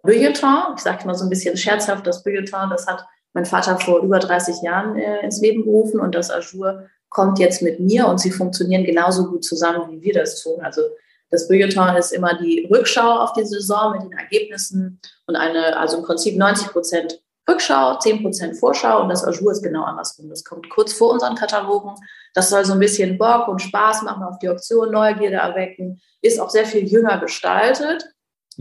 Bulletin. 0.02 0.74
Ich 0.76 0.82
sage 0.82 1.06
mal 1.06 1.16
so 1.16 1.26
ein 1.26 1.30
bisschen 1.30 1.58
scherzhaft, 1.58 2.08
das 2.08 2.24
Bulletin, 2.24 2.70
das 2.70 2.88
hat 2.88 3.06
mein 3.34 3.46
Vater 3.46 3.80
vor 3.80 4.00
über 4.00 4.20
30 4.20 4.62
Jahren 4.62 4.96
äh, 4.98 5.22
ins 5.22 5.42
Leben 5.42 5.64
gerufen 5.64 6.00
und 6.00 6.16
das 6.16 6.32
Azure 6.32 6.90
kommt 7.10 7.40
jetzt 7.40 7.62
mit 7.62 7.80
mir 7.80 8.08
und 8.08 8.20
sie 8.20 8.32
funktionieren 8.32 8.84
genauso 8.84 9.30
gut 9.30 9.44
zusammen, 9.44 9.90
wie 9.92 10.02
wir 10.02 10.14
das 10.14 10.42
tun. 10.42 10.62
Also 10.62 10.82
das 11.30 11.48
Bulletin 11.48 11.96
ist 11.96 12.12
immer 12.12 12.38
die 12.38 12.68
Rückschau 12.72 13.20
auf 13.20 13.34
die 13.34 13.46
Saison 13.46 13.94
mit 13.94 14.04
den 14.04 14.12
Ergebnissen 14.12 15.00
und 15.26 15.36
eine, 15.36 15.78
also 15.78 15.98
im 15.98 16.04
Prinzip 16.04 16.38
90 16.38 16.68
Prozent 16.68 17.22
Rückschau, 17.50 17.98
10 17.98 18.22
Prozent 18.22 18.58
Vorschau 18.58 19.02
und 19.02 19.10
das 19.10 19.26
Azure 19.26 19.52
ist 19.52 19.64
genau 19.64 19.84
andersrum. 19.84 20.30
Das 20.30 20.44
kommt 20.44 20.70
kurz 20.70 20.94
vor 20.94 21.12
unseren 21.12 21.36
Katalogen. 21.36 21.96
Das 22.34 22.50
soll 22.50 22.66
so 22.66 22.74
ein 22.74 22.80
bisschen 22.80 23.18
Bock 23.18 23.48
und 23.48 23.62
Spaß 23.62 24.02
machen 24.04 24.24
auf 24.24 24.40
die 24.40 24.50
Auktion, 24.50 24.92
Neugierde 24.92 25.38
erwecken, 25.38 26.02
ist 26.22 26.40
auch 26.40 26.50
sehr 26.50 26.66
viel 26.66 26.86
jünger 26.86 27.20
gestaltet 27.20 28.06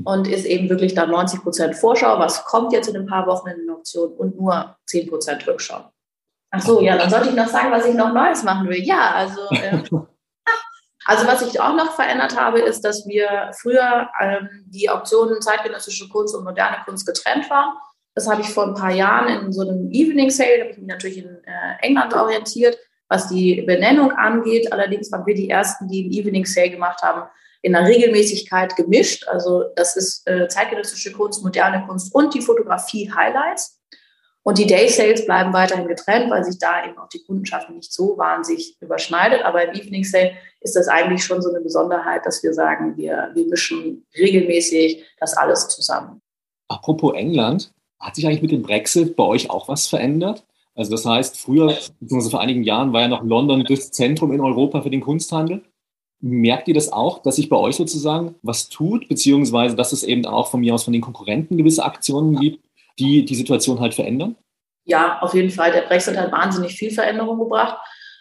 und 0.05 0.29
ist 0.29 0.45
eben 0.45 0.69
wirklich 0.69 0.95
dann 0.95 1.11
90 1.11 1.43
Prozent 1.43 1.77
Vorschau, 1.77 2.19
was 2.19 2.45
kommt 2.45 2.73
jetzt 2.73 2.89
in 2.89 2.97
ein 2.97 3.07
paar 3.07 3.27
Wochen 3.27 3.49
in 3.49 3.59
den 3.59 3.71
Auktion 3.71 4.13
und 4.13 4.37
nur 4.39 4.77
10 4.87 5.09
Prozent 5.09 5.47
Rückschau. 5.47 5.91
Ach 6.51 6.61
so, 6.61 6.83
ja, 6.83 6.99
dann 6.99 7.09
sollte 7.09 7.31
ich 7.31 7.35
noch 7.35 7.49
sagen, 7.49 7.71
was 7.71 7.87
ich 7.87 7.95
noch 7.95 8.13
Neues 8.13 8.43
machen 8.43 8.69
will. 8.69 8.83
Ja, 8.83 9.13
also, 9.13 9.41
äh, 9.51 9.83
also 11.07 11.27
was 11.27 11.41
ich 11.43 11.59
auch 11.61 11.75
noch 11.75 11.93
verändert 11.93 12.39
habe, 12.39 12.61
ist, 12.61 12.83
dass 12.83 13.07
wir 13.07 13.51
früher 13.59 14.09
ähm, 14.21 14.49
die 14.67 14.91
Auktionen 14.91 15.41
zeitgenössische 15.41 16.11
Kunst 16.11 16.35
und 16.35 16.45
moderne 16.45 16.77
Kunst 16.85 17.07
getrennt 17.07 17.49
waren. 17.49 17.73
Das 18.15 18.29
habe 18.29 18.43
ich 18.43 18.49
vor 18.51 18.67
ein 18.67 18.75
paar 18.75 18.93
Jahren 18.93 19.47
in 19.47 19.53
so 19.53 19.63
einem 19.63 19.91
Evening 19.91 20.29
Sale, 20.29 20.59
da 20.59 20.61
habe 20.65 20.73
ich 20.73 20.79
mich 20.79 20.89
natürlich 20.89 21.19
in 21.19 21.43
äh, 21.45 21.77
England 21.81 22.13
orientiert, 22.13 22.77
was 23.13 23.29
die 23.29 23.61
Benennung 23.61 24.11
angeht. 24.13 24.73
Allerdings 24.73 25.13
waren 25.13 25.27
wir 25.27 25.35
die 25.35 25.51
Ersten, 25.51 25.87
die 25.87 26.05
einen 26.05 26.13
Evening 26.13 26.47
Sale 26.47 26.71
gemacht 26.71 27.03
haben, 27.03 27.29
in 27.61 27.77
einer 27.77 27.87
Regelmäßigkeit 27.87 28.75
gemischt. 28.75 29.29
Also 29.29 29.65
das 29.77 29.97
ist 29.97 30.27
äh, 30.27 30.49
zeitgenössische 30.49 31.13
Kunst, 31.13 31.45
moderne 31.45 31.85
Kunst 31.87 32.15
und 32.15 32.33
die 32.33 32.41
Fotografie 32.41 33.13
Highlights. 33.15 33.79
Und 34.45 34.59
die 34.59 34.67
Day 34.67 34.89
Sales 34.89 35.27
bleiben 35.27 35.53
weiterhin 35.53 35.87
getrennt, 35.87 36.31
weil 36.31 36.43
sich 36.43 36.59
da 36.59 36.85
eben 36.85 36.99
auch 36.99 37.09
die 37.09 37.23
Kundenschaft 37.23 37.69
nicht 37.71 37.93
so 37.93 38.17
wahnsinnig 38.17 38.77
überschneidet. 38.81 39.43
Aber 39.43 39.63
im 39.63 39.75
Evening 39.75 40.05
Sale 40.05 40.33
ist 40.61 40.75
das 40.75 40.89
eigentlich 40.89 41.23
schon 41.23 41.43
so 41.43 41.51
eine 41.51 41.61
Besonderheit, 41.61 42.25
dass 42.25 42.43
wir 42.43 42.55
sagen, 42.55 42.97
wir, 42.97 43.31
wir 43.35 43.47
mischen 43.47 44.07
regelmäßig 44.17 45.05
das 45.21 45.37
alles 45.37 45.69
zusammen. 45.69 46.23
Apropos 46.69 47.15
England, 47.15 47.73
hat 48.01 48.17
sich 48.17 48.27
eigentlich 48.27 48.43
mit 48.43 48.51
dem 48.51 48.63
Brexit 48.63 49.15
bei 49.15 49.23
euch 49.23 49.51
auch 49.51 49.69
was 49.69 49.87
verändert? 49.87 50.45
Also 50.75 50.91
das 50.91 51.05
heißt, 51.05 51.39
früher, 51.39 51.77
beziehungsweise 52.01 52.31
vor 52.31 52.41
einigen 52.41 52.63
Jahren, 52.63 52.93
war 52.93 53.03
ja 53.03 53.09
noch 53.09 53.23
London 53.23 53.65
das 53.65 53.91
Zentrum 53.91 54.33
in 54.33 54.41
Europa 54.41 54.81
für 54.83 54.91
den 54.91 55.01
Kunsthandel. 55.01 55.63
Merkt 56.21 56.69
ihr 56.69 56.75
das 56.75 56.93
auch, 56.93 57.21
dass 57.23 57.37
sich 57.37 57.49
bei 57.49 57.57
euch 57.57 57.77
sozusagen 57.77 58.37
was 58.43 58.69
tut, 58.69 59.09
beziehungsweise 59.09 59.77
dass 59.77 59.93
es 59.93 60.03
eben 60.03 60.25
auch 60.25 60.51
von 60.51 60.61
mir 60.61 60.75
aus 60.75 60.85
von 60.85 60.93
den 60.93 61.03
Konkurrenten 61.03 61.59
gewisse 61.59 61.85
Aktionen 61.85 62.37
gibt, 62.37 62.65
die 62.99 63.25
die 63.25 63.35
Situation 63.35 63.81
halt 63.81 63.95
verändern? 63.95 64.37
Ja, 64.85 65.21
auf 65.21 65.35
jeden 65.35 65.51
Fall. 65.51 65.73
Der 65.73 65.83
Brexit 65.83 66.17
hat 66.17 66.33
wahnsinnig 66.33 66.75
viel 66.75 66.91
Veränderung 66.91 67.39
gebracht. 67.39 67.79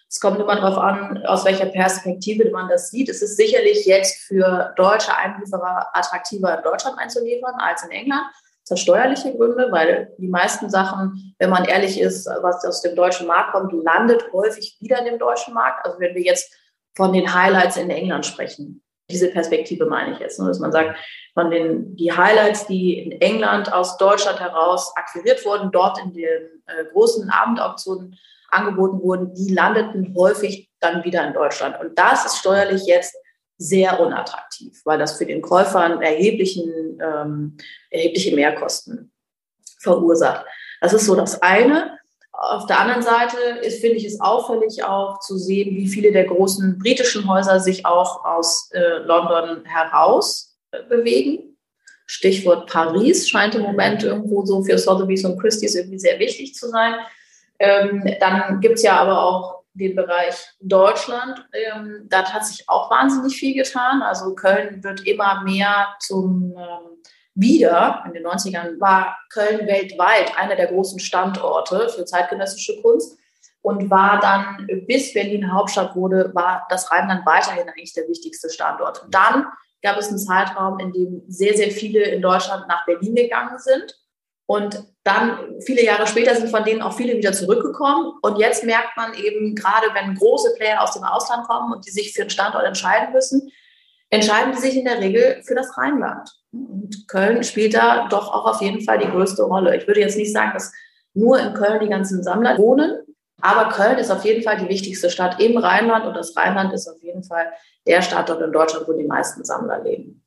Es 0.10 0.20
kommt 0.20 0.39
immer 0.39 0.55
darauf 0.55 0.77
an, 0.77 1.25
aus 1.25 1.46
welcher 1.46 1.67
Perspektive 1.67 2.51
man 2.51 2.67
das 2.67 2.91
sieht. 2.91 3.08
Es 3.08 3.22
ist 3.22 3.38
sicherlich 3.38 3.86
jetzt 3.86 4.24
für 4.24 4.74
deutsche 4.75 5.15
Einlieferer 5.15 5.88
attraktiver, 5.93 6.58
in 6.58 6.63
Deutschland 6.63 6.98
einzuliefern 7.00 7.55
als 7.60 7.84
in 7.84 7.91
England. 7.91 8.24
Das 8.63 8.77
hat 8.77 8.80
steuerliche 8.80 9.36
Gründe, 9.36 9.70
weil 9.72 10.13
die 10.18 10.27
meisten 10.27 10.70
Sachen, 10.70 11.36
wenn 11.39 11.50
man 11.50 11.65
ehrlich 11.65 12.00
ist, 12.00 12.27
was 12.41 12.63
aus 12.65 12.82
dem 12.82 12.96
deutschen 12.96 13.27
Markt 13.27 13.53
kommt, 13.53 13.74
landet 13.74 14.32
häufig 14.32 14.77
wieder 14.80 15.00
in 15.00 15.06
dem 15.06 15.20
deutschen 15.20 15.53
Markt. 15.53 15.86
Also 15.86 16.00
wenn 16.00 16.15
wir 16.15 16.22
jetzt 16.22 16.53
von 16.96 17.12
den 17.13 17.34
Highlights 17.34 17.77
in 17.77 17.89
England 17.89 18.25
sprechen, 18.25 18.84
diese 19.10 19.30
Perspektive 19.30 19.86
meine 19.86 20.13
ich 20.13 20.20
jetzt, 20.20 20.39
ne, 20.39 20.48
dass 20.48 20.60
man 20.60 20.72
sagt, 20.72 20.98
von 21.34 21.50
den 21.50 21.96
die 21.96 22.12
Highlights, 22.12 22.68
die 22.68 23.00
in 23.00 23.22
England 23.22 23.72
aus 23.72 23.98
Deutschland 23.98 24.39
heraus 24.39 24.94
akquiriert 24.96 25.46
wurden, 25.46 25.72
dort 25.72 26.00
in 26.00 26.13
den 26.13 26.63
äh, 26.68 26.86
großen 26.91 27.30
Abendauktionen 27.30 28.18
angeboten 28.50 29.01
wurden, 29.01 29.34
die 29.34 29.53
landeten 29.53 30.13
häufig 30.18 30.70
dann 30.80 31.03
wieder 31.03 31.25
in 31.25 31.34
Deutschland. 31.34 31.80
Und 31.80 31.98
das 31.98 32.25
ist 32.25 32.38
steuerlich 32.38 32.86
jetzt 32.86 33.15
sehr 33.62 34.00
unattraktiv, 34.00 34.82
weil 34.86 34.98
das 34.98 35.18
für 35.18 35.25
den 35.25 35.41
Käufer 35.41 36.01
erheblichen, 36.01 37.00
ähm, 37.01 37.58
erhebliche 37.89 38.36
Mehrkosten 38.36 39.12
verursacht. 39.80 40.46
Das 40.82 40.94
ist 40.94 41.06
so 41.06 41.15
das 41.15 41.41
eine. 41.41 41.98
Auf 42.32 42.65
der 42.65 42.80
anderen 42.80 43.03
Seite 43.03 43.38
ist, 43.62 43.82
finde 43.82 43.98
ich 43.98 44.06
es 44.06 44.20
auffällig 44.20 44.84
auch 44.84 45.20
zu 45.20 45.38
sehen, 45.38 45.75
wie 45.75 45.88
viele 45.88 46.12
der 46.12 46.25
großen 46.25 46.80
britischen 46.80 47.30
Häuser 47.30 47.60
sich 47.60 47.86
auch 47.86 48.25
aus 48.25 48.72
äh, 48.72 48.98
London 49.06 49.63
heraus 49.65 50.58
äh, 50.72 50.82
bewegen. 50.84 51.58
Stichwort 52.08 52.70
Paris 52.70 53.30
scheint 53.30 53.56
im 53.56 53.62
Moment 53.62 54.03
irgendwo 54.03 54.44
so 54.46 54.63
für 54.63 54.77
Sotheby's 54.77 55.24
und 55.24 55.39
Christie's 55.39 55.75
irgendwie 55.75 56.00
sehr 56.00 56.20
wichtig 56.20 56.56
zu 56.56 56.68
sein. 56.68 56.96
Ähm, 57.60 58.03
dann 58.20 58.60
gibt 58.60 58.75
es 58.75 58.84
ja 58.84 58.98
aber 58.98 59.24
auch 59.24 59.61
den 59.74 59.96
Bereich 59.96 60.36
Deutschland. 60.60 61.48
Ähm, 61.54 62.08
da 62.10 62.32
hat 62.32 62.46
sich 62.46 62.68
auch 62.68 62.92
wahnsinnig 62.92 63.36
viel 63.38 63.56
getan. 63.56 64.01
Also 64.01 64.36
Köln 64.36 64.84
wird 64.84 65.08
immer 65.08 65.44
mehr 65.44 65.96
zum 66.00 66.54
ähm, 66.58 67.01
wieder, 67.34 68.04
in 68.06 68.13
den 68.13 68.25
90ern, 68.25 68.80
war 68.80 69.18
Köln 69.32 69.68
weltweit 69.68 70.38
einer 70.38 70.56
der 70.56 70.68
großen 70.68 71.00
Standorte 71.00 71.90
für 71.90 72.06
zeitgenössische 72.06 72.82
Kunst 72.82 73.18
und 73.62 73.90
war 73.90 74.20
dann, 74.20 74.68
bis 74.88 75.13
Berlin 75.13 75.54
Hauptstadt 75.54 75.96
wurde, 75.96 76.32
war 76.34 76.66
das 76.70 76.92
Rheinland 76.92 77.25
weiterhin 77.25 77.70
eigentlich 77.70 77.94
der 77.94 78.08
wichtigste 78.08 78.50
Standort. 78.50 79.06
Dann 79.10 79.46
gab 79.82 79.98
es 79.98 80.10
einen 80.10 80.20
Zeitraum, 80.20 80.80
in 80.80 80.92
dem 80.92 81.24
sehr, 81.28 81.56
sehr 81.56 81.72
viele 81.72 82.04
in 82.04 82.22
Deutschland 82.22 82.68
nach 82.68 82.86
Berlin 82.86 83.16
gegangen 83.16 83.58
sind. 83.58 83.96
Und 84.46 84.84
dann, 85.04 85.60
viele 85.66 85.84
Jahre 85.84 86.08
später, 86.08 86.36
sind 86.36 86.50
von 86.50 86.64
denen 86.64 86.82
auch 86.82 86.94
viele 86.94 87.18
wieder 87.18 87.34
zurückgekommen. 87.34 88.14
Und 88.22 88.38
jetzt 88.38 88.64
merkt 88.64 88.96
man 88.98 89.14
eben, 89.14 89.56
gerade 89.56 89.88
wenn 89.94 90.16
große 90.16 90.54
Player 90.58 90.82
aus 90.82 90.94
dem 90.94 91.04
Ausland 91.04 91.48
kommen 91.48 91.74
und 91.74 91.86
die 91.86 91.92
sich 91.92 92.14
für 92.14 92.22
einen 92.22 92.30
Standort 92.30 92.66
entscheiden 92.66 93.14
müssen, 93.14 93.52
entscheiden 94.10 94.52
die 94.52 94.60
sich 94.60 94.76
in 94.76 94.86
der 94.86 95.00
Regel 95.00 95.42
für 95.44 95.56
das 95.56 95.78
Rheinland. 95.78 96.30
Und 96.52 97.08
Köln 97.08 97.44
spielt 97.44 97.74
da 97.74 98.08
doch 98.10 98.32
auch 98.32 98.46
auf 98.46 98.62
jeden 98.62 98.82
Fall 98.82 99.00
die 99.00 99.10
größte 99.10 99.44
Rolle. 99.44 99.76
Ich 99.78 99.88
würde 99.88 100.02
jetzt 100.02 100.18
nicht 100.18 100.34
sagen, 100.34 100.52
dass 100.54 100.72
nur 101.14 101.40
in 101.40 101.54
Köln 101.54 101.80
die 101.80 101.90
ganzen 101.90 102.22
Sammler 102.22 102.58
wohnen, 102.58 103.00
aber 103.42 103.70
Köln 103.70 103.98
ist 103.98 104.12
auf 104.12 104.24
jeden 104.24 104.44
Fall 104.44 104.58
die 104.58 104.70
wichtigste 104.70 105.10
Stadt 105.10 105.42
im 105.42 105.58
Rheinland 105.58 106.06
und 106.06 106.14
das 106.14 106.36
Rheinland 106.36 106.74
ist 106.74 106.88
auf 106.88 107.02
jeden 107.02 107.24
Fall 107.24 107.52
der 107.88 108.02
Standort 108.02 108.42
in 108.42 108.52
Deutschland, 108.52 108.88
wo 108.88 108.94
die 108.94 109.08
meisten 109.08 109.44
Sammler 109.44 109.82
leben. 109.82 110.21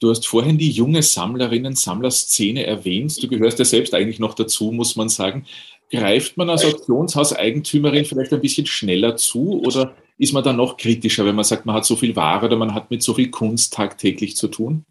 Du 0.00 0.10
hast 0.10 0.26
vorhin 0.28 0.58
die 0.58 0.70
junge 0.70 1.02
Sammlerinnen, 1.02 1.74
Sammlerszene 1.74 2.64
erwähnt. 2.64 3.20
Du 3.20 3.28
gehörst 3.28 3.58
ja 3.58 3.64
selbst 3.64 3.94
eigentlich 3.94 4.20
noch 4.20 4.34
dazu, 4.34 4.70
muss 4.70 4.94
man 4.94 5.08
sagen. 5.08 5.46
Greift 5.90 6.36
man 6.36 6.50
als 6.50 6.64
Auktionshauseigentümerin 6.64 8.04
vielleicht 8.04 8.32
ein 8.32 8.40
bisschen 8.40 8.66
schneller 8.66 9.16
zu 9.16 9.60
oder 9.62 9.96
ist 10.18 10.32
man 10.32 10.44
da 10.44 10.52
noch 10.52 10.76
kritischer, 10.76 11.24
wenn 11.24 11.34
man 11.34 11.44
sagt, 11.44 11.66
man 11.66 11.74
hat 11.74 11.84
so 11.84 11.96
viel 11.96 12.14
Ware 12.14 12.46
oder 12.46 12.56
man 12.56 12.74
hat 12.74 12.90
mit 12.90 13.02
so 13.02 13.14
viel 13.14 13.30
Kunst 13.30 13.72
tagtäglich 13.72 14.36
zu 14.36 14.48
tun? 14.48 14.84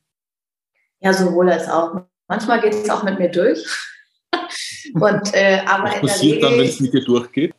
Ja, 1.00 1.14
sowohl 1.14 1.50
als 1.52 1.70
auch. 1.70 2.02
Manchmal 2.28 2.62
geht 2.62 2.74
es 2.74 2.90
auch 2.90 3.04
mit 3.04 3.20
mir 3.20 3.30
durch. 3.30 3.60
Und, 4.94 5.34
äh, 5.34 5.62
aber 5.66 5.86
Was 5.86 6.02
passiert 6.02 6.44
dann, 6.44 6.54
wenn 6.54 6.68
es 6.68 6.80
mit 6.80 6.94
dir 6.94 7.04
durchgeht? 7.04 7.54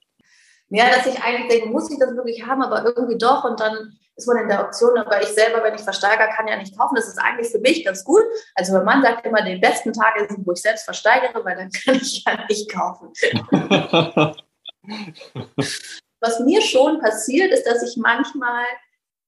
Ja, 0.70 0.90
dass 0.90 1.06
ich 1.06 1.22
eigentlich 1.22 1.48
denke, 1.48 1.68
muss 1.70 1.90
ich 1.90 1.98
das 1.98 2.14
wirklich 2.14 2.44
haben, 2.44 2.62
aber 2.62 2.84
irgendwie 2.84 3.16
doch. 3.16 3.44
Und 3.44 3.60
dann 3.60 3.98
ist 4.18 4.26
man 4.26 4.38
in 4.38 4.48
der 4.48 4.64
Option, 4.64 4.98
aber 4.98 5.22
ich 5.22 5.28
selber, 5.28 5.62
wenn 5.62 5.76
ich 5.76 5.82
versteigere, 5.82 6.28
kann 6.34 6.48
ja 6.48 6.56
nicht 6.56 6.76
kaufen. 6.76 6.96
Das 6.96 7.06
ist 7.06 7.18
eigentlich 7.18 7.52
für 7.52 7.60
mich 7.60 7.84
ganz 7.84 8.02
gut. 8.04 8.22
Also 8.56 8.72
mein 8.72 8.84
Mann 8.84 9.02
sagt 9.02 9.24
immer, 9.24 9.42
den 9.42 9.60
besten 9.60 9.92
Tage 9.92 10.26
sind, 10.28 10.44
wo 10.44 10.52
ich 10.52 10.60
selbst 10.60 10.84
versteigere, 10.84 11.44
weil 11.44 11.56
dann 11.56 11.70
kann 11.84 11.94
ich 11.94 12.24
ja 12.26 12.36
nicht 12.48 12.72
kaufen. 12.72 13.12
Was 16.20 16.40
mir 16.40 16.60
schon 16.62 16.98
passiert, 17.00 17.52
ist, 17.52 17.64
dass 17.64 17.80
ich 17.84 17.96
manchmal 17.96 18.64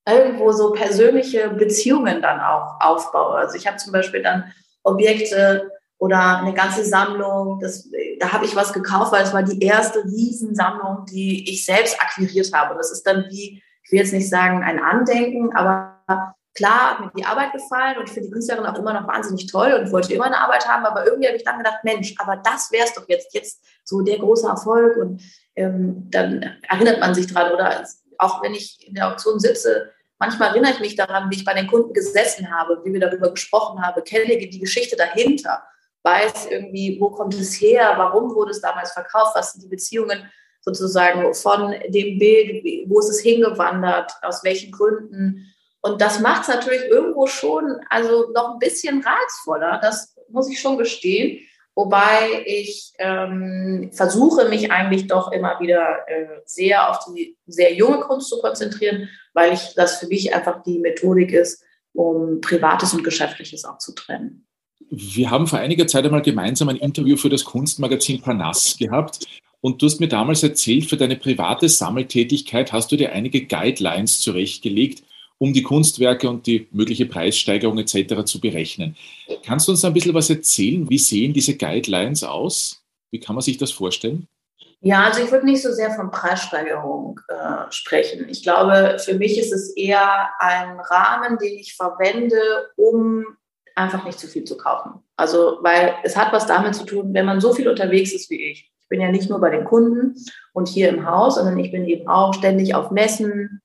irgendwo 0.09 0.51
so 0.51 0.73
persönliche 0.73 1.51
Beziehungen 1.51 2.21
dann 2.21 2.41
auch 2.41 2.81
aufbaue. 2.81 3.37
Also 3.37 3.55
ich 3.57 3.69
habe 3.69 3.77
zum 3.77 3.93
Beispiel 3.93 4.23
dann 4.23 4.53
Objekte 4.83 5.71
oder 5.99 6.39
eine 6.39 6.53
ganze 6.53 6.85
Sammlung. 6.85 7.61
Das, 7.61 7.89
da 8.19 8.33
habe 8.33 8.45
ich 8.45 8.57
was 8.57 8.73
gekauft, 8.73 9.13
weil 9.13 9.23
es 9.23 9.33
war 9.33 9.45
die 9.45 9.65
erste 9.65 10.03
Riesensammlung, 10.03 11.05
die 11.05 11.49
ich 11.49 11.65
selbst 11.65 12.01
akquiriert 12.01 12.53
habe. 12.53 12.73
Und 12.73 12.79
das 12.79 12.91
ist 12.91 13.07
dann 13.07 13.27
wie, 13.31 13.63
ich 13.83 13.93
will 13.93 13.99
jetzt 14.01 14.13
nicht 14.13 14.29
sagen 14.29 14.63
ein 14.63 14.81
Andenken, 14.81 15.55
aber 15.57 16.35
klar 16.55 16.91
hat 16.91 17.01
mir 17.01 17.13
die 17.17 17.25
Arbeit 17.25 17.53
gefallen 17.53 17.99
und 17.99 18.11
für 18.11 18.21
die 18.21 18.31
Künstlerin 18.31 18.67
auch 18.67 18.79
immer 18.79 18.93
noch 18.93 19.07
wahnsinnig 19.07 19.47
toll 19.47 19.73
und 19.73 19.93
wollte 19.93 20.13
immer 20.13 20.27
eine 20.27 20.39
Arbeit 20.39 20.67
haben, 20.69 20.85
aber 20.85 21.07
irgendwie 21.07 21.29
habe 21.29 21.37
ich 21.37 21.45
dann 21.45 21.59
gedacht, 21.59 21.85
Mensch, 21.85 22.15
aber 22.19 22.37
das 22.37 22.71
wäre 22.73 22.87
es 22.87 22.95
doch 22.95 23.09
jetzt, 23.09 23.35
jetzt 23.35 23.65
so 23.85 24.01
der 24.01 24.19
große 24.19 24.47
Erfolg 24.47 24.97
und 24.97 25.23
ähm, 25.57 26.09
dann 26.11 26.59
erinnert 26.69 27.01
man 27.01 27.15
sich 27.15 27.27
dran 27.27 27.53
oder 27.53 27.85
auch 28.19 28.43
wenn 28.43 28.55
ich 28.55 28.87
in 28.87 28.95
der 28.95 29.09
Auktion 29.09 29.39
sitze, 29.39 29.91
manchmal 30.19 30.51
erinnere 30.51 30.73
ich 30.73 30.81
mich 30.81 30.97
daran, 30.97 31.31
wie 31.31 31.37
ich 31.37 31.45
bei 31.45 31.55
den 31.55 31.67
Kunden 31.67 31.93
gesessen 31.93 32.51
habe, 32.51 32.81
wie 32.85 32.93
wir 32.93 33.01
darüber 33.01 33.31
gesprochen 33.31 33.83
haben, 33.83 34.05
kenne 34.05 34.37
die 34.37 34.61
Geschichte 34.61 34.97
dahinter, 34.97 35.63
weiß 36.03 36.47
irgendwie, 36.51 36.99
wo 37.01 37.11
kommt 37.11 37.35
es 37.35 37.61
her, 37.61 37.95
warum 37.97 38.35
wurde 38.35 38.51
es 38.51 38.61
damals 38.61 38.93
verkauft, 38.93 39.35
was 39.35 39.53
sind 39.53 39.65
die 39.65 39.69
Beziehungen. 39.69 40.31
Sozusagen 40.61 41.33
von 41.35 41.75
dem 41.89 42.19
Bild, 42.19 42.65
wo 42.89 43.01
ist 43.01 43.09
es 43.09 43.21
hingewandert, 43.21 44.13
aus 44.23 44.45
welchen 44.45 44.71
Gründen. 44.71 45.47
Und 45.81 46.01
das 46.01 46.21
macht 46.21 46.43
es 46.43 46.49
natürlich 46.49 46.83
irgendwo 46.91 47.27
schon 47.27 47.81
also 47.89 48.31
noch 48.35 48.53
ein 48.53 48.59
bisschen 48.59 49.03
reizvoller, 49.03 49.79
das 49.83 50.15
muss 50.29 50.51
ich 50.51 50.61
schon 50.61 50.79
gestehen. 50.79 51.41
Wobei 51.75 52.45
ich 52.47 52.93
ähm, 52.99 53.91
versuche, 53.93 54.49
mich 54.49 54.71
eigentlich 54.71 55.07
doch 55.07 55.33
immer 55.33 55.61
wieder 55.61 56.09
äh, 56.09 56.27
sehr 56.45 56.91
auf 56.91 56.99
die 57.07 57.39
sehr 57.47 57.73
junge 57.73 58.01
Kunst 58.01 58.29
zu 58.29 58.41
konzentrieren, 58.41 59.09
weil 59.33 59.55
ich 59.55 59.75
das 59.77 59.99
für 59.99 60.09
mich 60.09 60.35
einfach 60.35 60.63
die 60.63 60.81
Methodik 60.81 61.33
ist, 61.33 61.65
um 61.95 62.41
Privates 62.41 62.93
und 62.93 63.05
Geschäftliches 63.05 63.65
auch 63.65 63.79
zu 63.79 63.95
trennen. 63.95 64.47
Wir 64.91 65.31
haben 65.31 65.47
vor 65.47 65.61
einiger 65.61 65.87
Zeit 65.87 66.05
einmal 66.05 66.23
gemeinsam 66.23 66.69
ein 66.69 66.77
Interview 66.77 67.17
für 67.17 67.29
das 67.29 67.45
Kunstmagazin 67.45 68.21
Parnass 68.21 68.77
gehabt. 68.77 69.27
Und 69.61 69.83
du 69.83 69.87
hast 69.87 70.01
mir 70.01 70.09
damals 70.09 70.43
erzählt, 70.43 70.87
für 70.87 70.97
deine 70.97 71.17
private 71.17 71.69
Sammeltätigkeit 71.69 72.73
hast 72.73 72.91
du 72.93 72.97
dir 72.97 73.13
einige 73.13 73.47
Guidelines 73.47 74.21
zurechtgelegt, 74.21 75.03
um 75.39 75.53
die 75.53 75.63
Kunstwerke 75.63 76.29
und 76.29 76.47
die 76.47 76.69
mögliche 76.71 77.07
Preissteigerung 77.07 77.79
etc. 77.79 78.25
zu 78.25 78.41
berechnen. 78.41 78.97
Kannst 79.45 79.69
du 79.69 79.73
uns 79.73 79.85
ein 79.85 79.93
bisschen 79.93 80.15
was 80.15 80.31
erzählen? 80.31 80.89
Wie 80.89 80.99
sehen 80.99 81.33
diese 81.33 81.57
Guidelines 81.57 82.25
aus? 82.25 82.83
Wie 83.11 83.21
kann 83.21 83.35
man 83.35 83.43
sich 83.43 83.59
das 83.59 83.73
vorstellen? 83.73 84.29
Ja, 84.83 85.05
also 85.05 85.23
ich 85.23 85.31
würde 85.31 85.45
nicht 85.45 85.63
so 85.63 85.73
sehr 85.73 85.91
von 85.91 86.11
Preissteigerung 86.11 87.21
äh, 87.29 87.71
sprechen. 87.71 88.29
Ich 88.31 88.43
glaube, 88.43 88.99
für 88.99 89.15
mich 89.15 89.39
ist 89.39 89.53
es 89.53 89.77
eher 89.77 90.31
ein 90.39 90.81
Rahmen, 90.81 91.37
den 91.39 91.59
ich 91.59 91.75
verwende, 91.75 92.41
um 92.77 93.27
einfach 93.75 94.05
nicht 94.05 94.19
zu 94.19 94.27
viel 94.27 94.45
zu 94.45 94.57
kaufen. 94.57 95.03
Also, 95.17 95.59
weil 95.61 95.97
es 96.03 96.17
hat 96.17 96.33
was 96.33 96.47
damit 96.47 96.75
zu 96.75 96.85
tun, 96.85 97.13
wenn 97.13 97.27
man 97.27 97.41
so 97.41 97.53
viel 97.53 97.69
unterwegs 97.69 98.13
ist 98.13 98.31
wie 98.31 98.43
ich. 98.51 98.71
Bin 98.91 99.01
ja 99.01 99.11
nicht 99.11 99.31
nur 99.31 99.41
bei 99.41 99.49
den 99.49 99.65
Kunden 99.65 100.17
und 100.53 100.69
hier 100.69 100.91
im 100.91 101.07
Haus, 101.07 101.37
sondern 101.37 101.59
ich 101.59 101.73
bin 101.73 101.87
eben 101.87 102.09
auch 102.09 102.35
ständig 102.35 102.75
auf 102.75 102.91
Messen, 102.91 103.63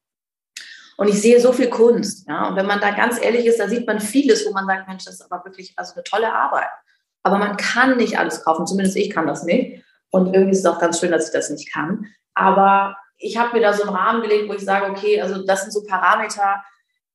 und 0.97 1.09
ich 1.09 1.21
sehe 1.21 1.39
so 1.39 1.51
viel 1.51 1.69
Kunst. 1.69 2.27
Ja? 2.27 2.47
Und 2.47 2.55
wenn 2.55 2.65
man 2.65 2.79
da 2.79 2.91
ganz 2.91 3.21
ehrlich 3.21 3.45
ist, 3.45 3.59
da 3.59 3.67
sieht 3.67 3.85
man 3.85 3.99
vieles, 3.99 4.45
wo 4.45 4.51
man 4.51 4.65
sagt, 4.65 4.87
Mensch, 4.87 5.05
das 5.05 5.15
ist 5.15 5.31
aber 5.31 5.43
wirklich 5.45 5.73
also 5.75 5.93
eine 5.95 6.03
tolle 6.03 6.33
Arbeit. 6.33 6.69
Aber 7.23 7.37
man 7.37 7.57
kann 7.57 7.97
nicht 7.97 8.17
alles 8.17 8.43
kaufen, 8.43 8.67
zumindest 8.67 8.95
ich 8.97 9.09
kann 9.09 9.27
das 9.27 9.43
nicht. 9.43 9.83
Und 10.11 10.33
irgendwie 10.33 10.51
ist 10.51 10.59
es 10.59 10.65
auch 10.65 10.79
ganz 10.79 10.99
schön, 10.99 11.11
dass 11.11 11.27
ich 11.27 11.33
das 11.33 11.49
nicht 11.49 11.71
kann. 11.73 12.07
Aber 12.33 12.95
ich 13.17 13.37
habe 13.37 13.55
mir 13.55 13.61
da 13.61 13.73
so 13.73 13.83
einen 13.83 13.95
Rahmen 13.95 14.21
gelegt, 14.21 14.47
wo 14.47 14.53
ich 14.53 14.63
sage, 14.63 14.89
okay, 14.89 15.21
also 15.21 15.45
das 15.45 15.63
sind 15.63 15.71
so 15.71 15.83
Parameter, 15.83 16.63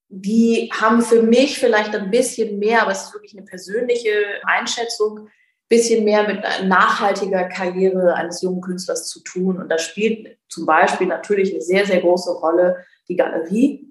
die 0.08 0.70
haben 0.78 1.02
für 1.02 1.22
mich 1.22 1.58
vielleicht 1.58 1.94
ein 1.94 2.10
bisschen 2.10 2.58
mehr, 2.58 2.82
aber 2.82 2.90
es 2.90 3.04
ist 3.04 3.14
wirklich 3.14 3.36
eine 3.36 3.46
persönliche 3.46 4.12
Einschätzung, 4.42 5.28
bisschen 5.70 6.04
mehr 6.04 6.26
mit 6.26 6.42
nachhaltiger 6.64 7.44
Karriere 7.44 8.14
eines 8.14 8.42
jungen 8.42 8.60
Künstlers 8.60 9.08
zu 9.08 9.22
tun. 9.22 9.58
Und 9.58 9.68
da 9.70 9.78
spielt 9.78 10.36
zum 10.48 10.66
Beispiel 10.66 11.06
natürlich 11.06 11.52
eine 11.52 11.62
sehr, 11.62 11.86
sehr 11.86 12.00
große 12.00 12.32
Rolle 12.32 12.84
die 13.08 13.16
Galerie. 13.16 13.86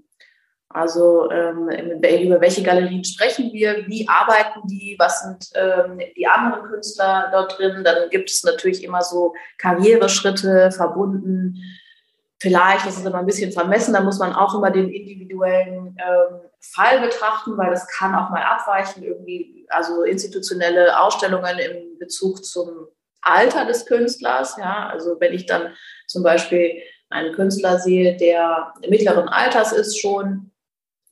Also 0.68 1.32
ähm, 1.32 1.70
über 1.70 2.42
welche 2.42 2.62
Galerien 2.62 3.04
sprechen 3.04 3.52
wir, 3.54 3.88
wie 3.88 4.08
arbeiten 4.08 4.68
die, 4.68 4.96
was 5.00 5.24
sind 5.24 5.50
ähm, 5.56 6.00
die 6.16 6.28
anderen 6.28 6.70
Künstler 6.70 7.30
dort 7.32 7.58
drin. 7.58 7.84
Dann 7.84 8.10
gibt 8.12 8.30
es 8.30 8.44
natürlich 8.44 8.84
immer 8.84 9.02
so 9.02 9.34
Karriereschritte 9.58 10.72
verbunden. 10.72 11.56
Vielleicht, 12.40 12.86
das 12.86 12.98
ist 12.98 13.06
immer 13.06 13.20
ein 13.20 13.26
bisschen 13.26 13.52
vermessen, 13.52 13.94
da 13.94 14.02
muss 14.02 14.20
man 14.20 14.34
auch 14.34 14.54
immer 14.54 14.70
den 14.70 14.90
individuellen 14.90 15.98
ähm, 15.98 16.42
Fall 16.62 17.00
betrachten, 17.02 17.58
weil 17.58 17.72
das 17.72 17.88
kann 17.88 18.16
auch 18.16 18.30
mal 18.30 18.44
abweichen, 18.44 19.04
irgendwie, 19.04 19.66
also 19.70 20.04
institutionelle 20.04 21.00
Ausstellungen 21.00 21.58
im 21.58 21.98
Bezug 22.00 22.44
zum 22.44 22.88
Alter 23.22 23.66
des 23.66 23.86
Künstlers. 23.86 24.58
Ja, 24.58 24.90
also 24.90 25.20
wenn 25.20 25.34
ich 25.34 25.46
dann 25.46 25.74
zum 26.08 26.24
Beispiel 26.24 26.82
einen 27.10 27.34
Künstler 27.34 27.80
sehe, 27.80 28.18
der 28.18 28.74
mittleren 28.88 29.30
Alters 29.30 29.72
ist 29.72 30.00
schon 30.00 30.52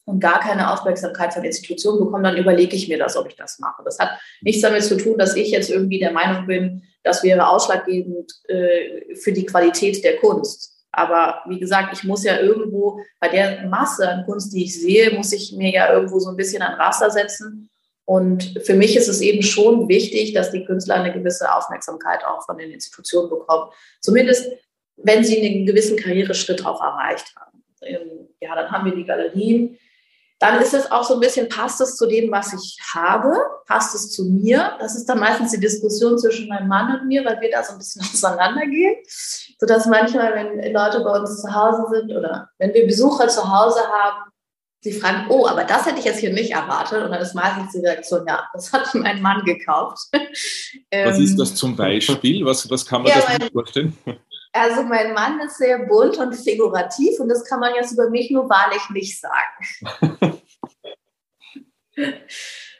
und 0.05 0.19
gar 0.19 0.39
keine 0.39 0.71
Aufmerksamkeit 0.71 1.33
von 1.33 1.43
Institutionen 1.43 2.05
bekommt, 2.05 2.25
dann 2.25 2.37
überlege 2.37 2.75
ich 2.75 2.87
mir 2.87 2.97
das, 2.97 3.17
ob 3.17 3.27
ich 3.27 3.35
das 3.35 3.59
mache. 3.59 3.83
Das 3.83 3.99
hat 3.99 4.11
nichts 4.41 4.61
damit 4.61 4.83
zu 4.83 4.97
tun, 4.97 5.17
dass 5.17 5.35
ich 5.35 5.51
jetzt 5.51 5.69
irgendwie 5.69 5.99
der 5.99 6.11
Meinung 6.11 6.45
bin, 6.45 6.83
das 7.03 7.23
wäre 7.23 7.47
ausschlaggebend 7.47 8.31
äh, 8.47 9.15
für 9.15 9.31
die 9.31 9.45
Qualität 9.45 10.03
der 10.03 10.17
Kunst. 10.17 10.76
Aber 10.91 11.41
wie 11.47 11.59
gesagt, 11.59 11.93
ich 11.93 12.03
muss 12.03 12.23
ja 12.23 12.39
irgendwo 12.39 13.01
bei 13.19 13.27
der 13.29 13.67
Masse 13.67 14.09
an 14.09 14.25
Kunst, 14.25 14.53
die 14.53 14.63
ich 14.63 14.81
sehe, 14.81 15.11
muss 15.11 15.31
ich 15.31 15.53
mir 15.55 15.71
ja 15.71 15.93
irgendwo 15.93 16.19
so 16.19 16.29
ein 16.29 16.37
bisschen 16.37 16.61
ein 16.61 16.73
Raster 16.73 17.11
setzen. 17.11 17.69
Und 18.05 18.61
für 18.65 18.73
mich 18.73 18.95
ist 18.95 19.09
es 19.09 19.21
eben 19.21 19.43
schon 19.43 19.89
wichtig, 19.89 20.33
dass 20.33 20.51
die 20.51 20.63
Künstler 20.63 20.95
eine 20.95 21.13
gewisse 21.13 21.53
Aufmerksamkeit 21.53 22.25
auch 22.25 22.45
von 22.45 22.57
den 22.57 22.71
Institutionen 22.71 23.29
bekommen. 23.29 23.69
Zumindest 24.01 24.49
wenn 24.97 25.23
sie 25.23 25.37
einen 25.39 25.65
gewissen 25.65 25.97
Karriereschritt 25.97 26.65
auch 26.65 26.81
erreicht 26.81 27.33
haben. 27.35 27.63
Ähm, 27.81 28.27
ja, 28.41 28.55
dann 28.55 28.71
haben 28.71 28.85
wir 28.85 28.95
die 28.95 29.05
Galerien. 29.05 29.77
Dann 30.39 30.61
ist 30.61 30.73
es 30.73 30.91
auch 30.91 31.03
so 31.03 31.15
ein 31.15 31.19
bisschen, 31.19 31.49
passt 31.49 31.81
es 31.81 31.95
zu 31.95 32.05
dem, 32.05 32.31
was 32.31 32.53
ich 32.53 32.77
habe? 32.93 33.35
Passt 33.65 33.95
es 33.95 34.11
zu 34.11 34.25
mir? 34.25 34.77
Das 34.79 34.95
ist 34.95 35.05
dann 35.05 35.19
meistens 35.19 35.51
die 35.51 35.59
Diskussion 35.59 36.17
zwischen 36.19 36.47
meinem 36.47 36.67
Mann 36.67 36.99
und 36.99 37.07
mir, 37.07 37.25
weil 37.25 37.41
wir 37.41 37.49
da 37.49 37.63
so 37.63 37.71
ein 37.73 37.79
bisschen 37.79 38.01
auseinandergehen. 38.13 38.95
Sodass 39.59 39.87
manchmal, 39.87 40.35
wenn 40.35 40.73
Leute 40.73 40.99
bei 40.99 41.19
uns 41.19 41.41
zu 41.41 41.53
Hause 41.53 41.85
sind 41.91 42.15
oder 42.15 42.49
wenn 42.59 42.73
wir 42.73 42.85
Besucher 42.85 43.27
zu 43.27 43.51
Hause 43.51 43.79
haben, 43.79 44.31
sie 44.81 44.93
fragen, 44.93 45.25
oh, 45.29 45.47
aber 45.47 45.63
das 45.63 45.85
hätte 45.85 45.99
ich 45.99 46.05
jetzt 46.05 46.19
hier 46.19 46.31
nicht 46.31 46.51
erwartet. 46.51 47.03
Und 47.03 47.11
dann 47.11 47.21
ist 47.21 47.33
meistens 47.33 47.71
die 47.71 47.79
Reaktion, 47.79 48.25
ja, 48.27 48.47
das 48.53 48.71
hat 48.71 48.87
mein 48.93 49.21
Mann 49.21 49.43
gekauft. 49.43 50.07
Was 50.91 51.19
ist 51.19 51.37
das 51.37 51.55
zum 51.55 51.75
Beispiel? 51.75 52.45
Was, 52.45 52.69
was 52.69 52.85
kann 52.85 53.03
man 53.03 53.11
ja, 53.11 53.21
sich 53.21 53.51
vorstellen? 53.51 53.97
Also 54.57 54.83
mein 54.83 55.13
Mann 55.13 55.39
ist 55.41 55.57
sehr 55.57 55.79
bunt 55.79 56.17
und 56.17 56.33
figurativ 56.33 57.19
und 57.19 57.29
das 57.29 57.45
kann 57.45 57.59
man 57.59 57.75
jetzt 57.75 57.93
über 57.93 58.09
mich 58.09 58.31
nur 58.31 58.49
wahrlich 58.49 58.81
nicht 58.89 59.19
sagen. 59.19 60.41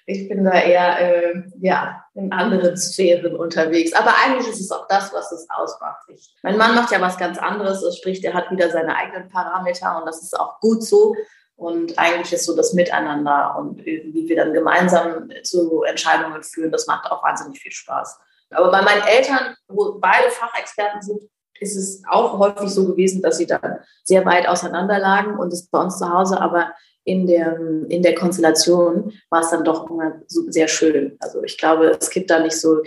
ich 0.06 0.30
bin 0.30 0.44
da 0.44 0.54
eher 0.54 1.00
äh, 1.00 1.44
ja, 1.60 2.04
in 2.14 2.32
anderen 2.32 2.78
Sphären 2.78 3.36
unterwegs. 3.36 3.94
Aber 3.94 4.14
eigentlich 4.24 4.48
ist 4.48 4.62
es 4.62 4.72
auch 4.72 4.88
das, 4.88 5.14
was 5.14 5.32
es 5.32 5.48
ausmacht. 5.50 6.02
Ich, 6.08 6.34
mein 6.44 6.58
Mann 6.58 6.76
macht 6.76 6.92
ja 6.92 7.02
was 7.02 7.18
ganz 7.18 7.38
anderes, 7.38 7.84
sprich, 7.98 8.22
der 8.22 8.34
hat 8.34 8.50
wieder 8.50 8.70
seine 8.70 8.96
eigenen 8.96 9.30
Parameter 9.30 10.00
und 10.00 10.06
das 10.06 10.22
ist 10.22 10.40
auch 10.40 10.60
gut 10.60 10.84
so. 10.84 11.16
Und 11.58 11.98
eigentlich 11.98 12.32
ist 12.32 12.46
so 12.46 12.56
das 12.56 12.74
Miteinander 12.74 13.56
und 13.58 13.84
wie 13.84 14.30
wir 14.30 14.36
dann 14.36 14.54
gemeinsam 14.54 15.30
zu 15.44 15.82
Entscheidungen 15.84 16.44
führen, 16.44 16.72
das 16.72 16.86
macht 16.86 17.12
auch 17.12 17.24
wahnsinnig 17.24 17.60
viel 17.60 17.72
Spaß. 17.72 18.20
Aber 18.52 18.72
bei 18.72 18.82
meinen 18.82 19.02
Eltern, 19.02 19.56
wo 19.68 19.98
beide 20.00 20.30
Fachexperten 20.30 21.02
sind, 21.02 21.24
ist 21.60 21.76
es 21.76 22.04
auch 22.10 22.38
häufig 22.40 22.70
so 22.70 22.88
gewesen, 22.88 23.22
dass 23.22 23.38
sie 23.38 23.48
dann 23.48 23.80
sehr 24.04 24.26
weit 24.26 24.48
auseinander 24.48 25.00
lagen 25.00 25.38
und 25.38 25.52
es 25.54 25.68
bei 25.68 25.80
uns 25.80 25.98
zu 25.98 26.12
Hause 26.12 26.40
aber 26.40 26.72
in 27.08 27.26
der, 27.26 27.58
in 27.88 28.04
der 28.04 28.16
Konstellation 28.16 29.14
war 29.30 29.40
es 29.40 29.50
dann 29.50 29.64
doch 29.64 29.90
immer 29.90 30.22
so 30.28 30.42
sehr 30.52 30.68
schön. 30.68 31.16
Also 31.22 31.42
ich 31.42 31.58
glaube, 31.58 31.98
es 31.98 32.10
gibt 32.10 32.30
da 32.30 32.42
nicht 32.42 32.60
so 32.60 32.82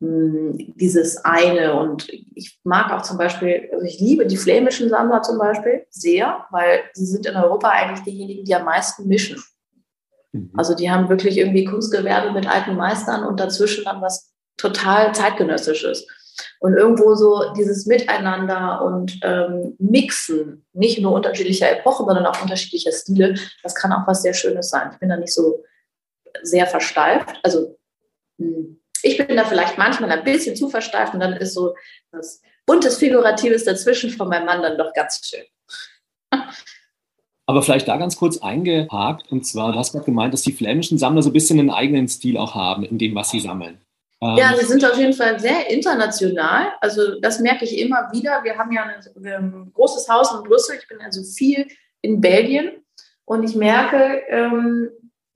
mh, 0.00 0.08
hm, 0.08 0.74
dieses 0.76 1.24
eine 1.24 1.80
und 1.80 2.06
ich 2.10 2.60
mag 2.64 2.92
auch 2.92 3.00
zum 3.00 3.16
Beispiel, 3.16 3.70
also 3.72 3.86
ich 3.86 3.98
liebe 3.98 4.26
die 4.26 4.36
flämischen 4.36 4.90
Sammler 4.90 5.22
zum 5.22 5.38
Beispiel 5.38 5.86
sehr, 5.88 6.44
weil 6.50 6.82
sie 6.92 7.06
sind 7.06 7.24
in 7.24 7.34
Europa 7.34 7.70
eigentlich 7.70 8.04
diejenigen, 8.04 8.44
die 8.44 8.54
am 8.54 8.66
meisten 8.66 9.08
mischen. 9.08 9.42
Mhm. 10.32 10.50
Also 10.54 10.74
die 10.74 10.90
haben 10.90 11.08
wirklich 11.08 11.38
irgendwie 11.38 11.64
Kunstgewerbe 11.64 12.32
mit 12.32 12.46
alten 12.46 12.76
Meistern 12.76 13.24
und 13.24 13.40
dazwischen 13.40 13.84
dann 13.84 14.02
was 14.02 14.32
total 14.58 15.14
zeitgenössisches. 15.14 16.06
Und 16.60 16.74
irgendwo 16.74 17.14
so 17.14 17.52
dieses 17.56 17.86
Miteinander 17.86 18.82
und 18.84 19.18
ähm, 19.22 19.74
Mixen, 19.78 20.64
nicht 20.72 21.00
nur 21.00 21.12
unterschiedlicher 21.12 21.70
Epochen, 21.70 22.06
sondern 22.06 22.26
auch 22.26 22.40
unterschiedlicher 22.42 22.92
Stile, 22.92 23.34
das 23.62 23.74
kann 23.74 23.92
auch 23.92 24.06
was 24.06 24.22
sehr 24.22 24.34
Schönes 24.34 24.70
sein. 24.70 24.90
Ich 24.92 24.98
bin 24.98 25.08
da 25.08 25.16
nicht 25.16 25.34
so 25.34 25.64
sehr 26.42 26.66
versteift. 26.66 27.40
Also 27.42 27.78
hm, 28.38 28.80
ich 29.02 29.18
bin 29.18 29.36
da 29.36 29.44
vielleicht 29.44 29.78
manchmal 29.78 30.10
ein 30.10 30.24
bisschen 30.24 30.56
zu 30.56 30.68
versteift 30.68 31.14
und 31.14 31.20
dann 31.20 31.32
ist 31.34 31.54
so 31.54 31.74
was 32.10 32.40
buntes, 32.66 32.98
figuratives 32.98 33.64
dazwischen 33.64 34.10
von 34.10 34.28
meinem 34.28 34.46
Mann 34.46 34.62
dann 34.62 34.78
doch 34.78 34.92
ganz 34.92 35.20
schön. 35.24 35.44
Aber 37.46 37.62
vielleicht 37.62 37.88
da 37.88 37.96
ganz 37.96 38.16
kurz 38.16 38.38
eingehakt, 38.38 39.30
und 39.32 39.44
zwar, 39.44 39.72
du 39.72 39.78
hast 39.78 39.92
gerade 39.92 40.04
gemeint, 40.04 40.32
dass 40.32 40.42
die 40.42 40.52
flämischen 40.52 40.96
Sammler 40.96 41.22
so 41.22 41.30
ein 41.30 41.34
bisschen 41.34 41.58
einen 41.58 41.70
eigenen 41.70 42.08
Stil 42.08 42.36
auch 42.36 42.54
haben 42.54 42.84
in 42.84 42.98
dem, 42.98 43.14
was 43.14 43.30
sie 43.30 43.40
sammeln. 43.40 43.80
Ja, 44.36 44.54
sie 44.56 44.66
sind 44.66 44.84
auf 44.84 44.96
jeden 44.96 45.14
Fall 45.14 45.40
sehr 45.40 45.68
international. 45.68 46.68
Also 46.80 47.18
das 47.20 47.40
merke 47.40 47.64
ich 47.64 47.76
immer 47.76 48.08
wieder. 48.12 48.44
Wir 48.44 48.56
haben 48.56 48.70
ja 48.70 48.84
ein, 48.84 49.24
ein 49.26 49.72
großes 49.74 50.08
Haus 50.08 50.32
in 50.32 50.44
Brüssel. 50.44 50.76
Ich 50.80 50.86
bin 50.86 51.00
also 51.00 51.24
viel 51.24 51.66
in 52.02 52.20
Belgien 52.20 52.84
und 53.24 53.42
ich 53.42 53.56
merke, 53.56 54.22
ähm, 54.28 54.90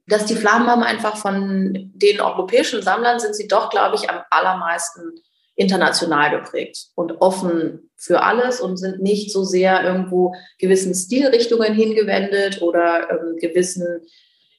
dass 0.07 0.27
die 0.27 0.37
Flammenbaum 0.37 0.85
einfach 0.85 1.17
von 1.17 1.91
den 1.95 2.21
europäischen 2.21 2.81
Sammlern 2.81 3.19
sind 3.19 3.35
sie 3.35 3.49
doch, 3.49 3.71
glaube 3.71 3.97
ich, 3.97 4.09
am 4.09 4.23
allermeisten 4.31 5.15
international 5.57 6.31
geprägt 6.31 6.91
und 6.95 7.21
offen 7.21 7.91
für 7.97 8.23
alles 8.23 8.61
und 8.61 8.77
sind 8.77 9.03
nicht 9.03 9.33
so 9.33 9.43
sehr 9.43 9.83
irgendwo 9.83 10.35
gewissen 10.59 10.95
Stilrichtungen 10.95 11.75
hingewendet 11.75 12.63
oder 12.63 13.11
ähm, 13.11 13.37
gewissen 13.41 14.03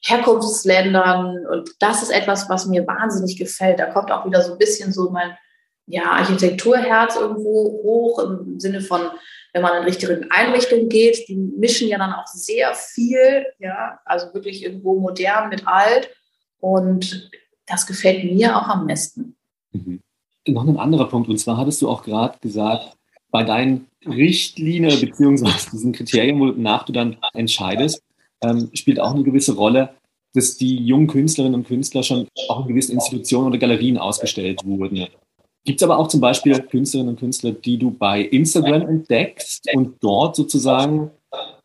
Herkunftsländern. 0.04 1.46
Und 1.46 1.70
das 1.80 2.02
ist 2.02 2.10
etwas, 2.10 2.48
was 2.48 2.66
mir 2.66 2.86
wahnsinnig 2.86 3.36
gefällt. 3.36 3.78
Da 3.78 3.86
kommt 3.86 4.10
auch 4.10 4.26
wieder 4.26 4.42
so 4.42 4.52
ein 4.52 4.58
bisschen 4.58 4.92
so 4.92 5.10
mein 5.10 5.36
ja, 5.86 6.04
Architekturherz 6.04 7.16
irgendwo 7.16 7.82
hoch 7.82 8.18
im 8.20 8.60
Sinne 8.60 8.80
von, 8.80 9.00
wenn 9.52 9.62
man 9.62 9.78
in 9.78 9.84
Richtung 9.84 10.10
Einrichtung 10.30 10.88
geht, 10.88 11.28
die 11.28 11.36
mischen 11.36 11.88
ja 11.88 11.98
dann 11.98 12.12
auch 12.12 12.26
sehr 12.26 12.74
viel, 12.74 13.46
ja, 13.58 13.98
also 14.04 14.32
wirklich 14.34 14.62
irgendwo 14.62 14.98
modern 15.00 15.48
mit 15.48 15.66
alt 15.66 16.10
und 16.60 17.30
das 17.66 17.86
gefällt 17.86 18.24
mir 18.24 18.56
auch 18.56 18.68
am 18.68 18.86
besten. 18.86 19.36
Mhm. 19.72 20.00
Noch 20.46 20.66
ein 20.66 20.78
anderer 20.78 21.08
Punkt, 21.08 21.28
und 21.28 21.38
zwar 21.38 21.56
hattest 21.56 21.82
du 21.82 21.88
auch 21.88 22.02
gerade 22.02 22.38
gesagt, 22.40 22.96
bei 23.30 23.44
deinen 23.44 23.86
Richtlinien 24.06 25.00
beziehungsweise 25.00 25.70
diesen 25.72 25.92
Kriterien, 25.92 26.40
wonach 26.40 26.84
du 26.84 26.92
dann 26.92 27.16
entscheidest, 27.34 28.02
ähm, 28.42 28.70
spielt 28.74 29.00
auch 29.00 29.14
eine 29.14 29.24
gewisse 29.24 29.54
Rolle, 29.54 29.90
dass 30.34 30.56
die 30.56 30.76
jungen 30.76 31.06
Künstlerinnen 31.06 31.60
und 31.60 31.66
Künstler 31.66 32.02
schon 32.02 32.28
auch 32.48 32.62
in 32.62 32.68
gewissen 32.68 32.92
Institutionen 32.92 33.48
oder 33.48 33.58
Galerien 33.58 33.98
ausgestellt 33.98 34.64
wurden. 34.64 35.06
Gibt 35.64 35.80
es 35.80 35.82
aber 35.82 35.98
auch 35.98 36.08
zum 36.08 36.20
Beispiel 36.20 36.58
Künstlerinnen 36.60 37.14
und 37.14 37.20
Künstler, 37.20 37.52
die 37.52 37.78
du 37.78 37.90
bei 37.90 38.22
Instagram 38.22 38.82
entdeckst 38.88 39.68
und 39.74 39.96
dort 40.00 40.36
sozusagen 40.36 41.10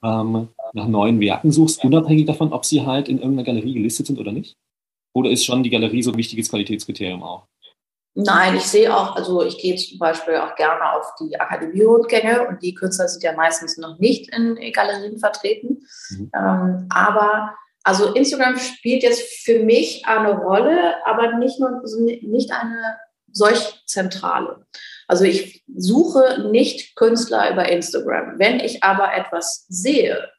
ähm, 0.04 0.50
nach 0.74 0.88
neuen 0.88 1.20
Werken 1.20 1.52
suchst, 1.52 1.84
unabhängig 1.86 2.26
davon, 2.26 2.52
ob 2.52 2.66
sie 2.66 2.82
halt 2.82 3.08
in 3.08 3.18
irgendeiner 3.18 3.46
Galerie 3.46 3.74
gelistet 3.74 4.08
sind 4.08 4.20
oder 4.20 4.32
nicht? 4.32 4.56
Oder 5.16 5.30
ist 5.30 5.46
schon 5.46 5.64
die 5.64 5.70
Galerie 5.70 6.02
so 6.02 6.12
ein 6.12 6.18
wichtiges 6.18 6.50
Qualitätskriterium 6.50 7.22
auch? 7.22 7.46
Nein, 8.16 8.56
ich 8.56 8.68
sehe 8.68 8.96
auch, 8.96 9.16
also 9.16 9.44
ich 9.44 9.58
gehe 9.58 9.76
zum 9.76 9.98
Beispiel 9.98 10.36
auch 10.36 10.56
gerne 10.56 10.94
auf 10.94 11.16
die 11.20 11.40
Akademie-Rundgänge 11.40 12.48
und 12.48 12.62
die 12.62 12.76
Künstler 12.76 13.08
sind 13.08 13.24
ja 13.24 13.34
meistens 13.34 13.78
noch 13.78 13.98
nicht 13.98 14.34
in 14.36 14.56
Galerien 14.72 15.18
vertreten. 15.18 15.88
Mhm. 16.10 16.32
Ähm, 16.36 16.88
aber 16.90 17.56
also 17.84 18.14
Instagram 18.14 18.58
spielt 18.58 19.04
jetzt 19.04 19.44
für 19.44 19.60
mich 19.60 20.06
eine 20.06 20.38
Rolle, 20.38 20.96
aber 21.06 21.38
nicht 21.38 21.60
nur 21.60 21.82
nicht 22.22 22.52
eine 22.52 22.98
solch 23.32 23.84
zentrale. 23.88 24.66
Also 25.08 25.26
ich 25.26 25.64
suche 25.76 26.48
nicht 26.52 26.96
Künstler 26.96 27.52
über 27.52 27.68
Instagram. 27.68 28.38
Wenn 28.38 28.60
ich 28.60 28.84
aber 28.84 29.14
etwas 29.16 29.66
sehe, 29.68 30.30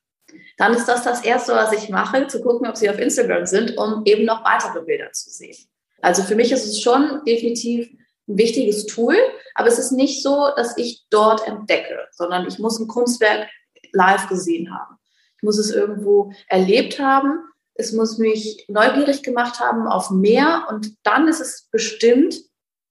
dann 0.56 0.74
ist 0.74 0.86
das 0.86 1.02
das 1.02 1.24
Erste, 1.24 1.54
was 1.54 1.72
ich 1.72 1.90
mache, 1.90 2.28
zu 2.28 2.40
gucken, 2.40 2.68
ob 2.68 2.76
sie 2.76 2.88
auf 2.88 2.98
Instagram 2.98 3.46
sind, 3.46 3.76
um 3.76 4.02
eben 4.04 4.24
noch 4.24 4.44
weitere 4.44 4.82
Bilder 4.82 5.12
zu 5.12 5.30
sehen. 5.30 5.56
Also 6.04 6.22
für 6.22 6.34
mich 6.34 6.52
ist 6.52 6.66
es 6.66 6.82
schon 6.82 7.22
definitiv 7.26 7.88
ein 8.28 8.36
wichtiges 8.36 8.84
Tool, 8.84 9.16
aber 9.54 9.68
es 9.68 9.78
ist 9.78 9.90
nicht 9.90 10.22
so, 10.22 10.50
dass 10.54 10.76
ich 10.76 11.06
dort 11.08 11.46
entdecke, 11.48 11.98
sondern 12.12 12.46
ich 12.46 12.58
muss 12.58 12.78
ein 12.78 12.88
Kunstwerk 12.88 13.48
live 13.92 14.28
gesehen 14.28 14.74
haben. 14.74 14.98
Ich 15.38 15.42
muss 15.42 15.56
es 15.56 15.70
irgendwo 15.70 16.30
erlebt 16.48 16.98
haben. 16.98 17.38
Es 17.72 17.92
muss 17.92 18.18
mich 18.18 18.66
neugierig 18.68 19.22
gemacht 19.22 19.60
haben 19.60 19.88
auf 19.88 20.10
mehr 20.10 20.66
und 20.68 20.94
dann 21.04 21.26
ist 21.26 21.40
es 21.40 21.68
bestimmt 21.72 22.36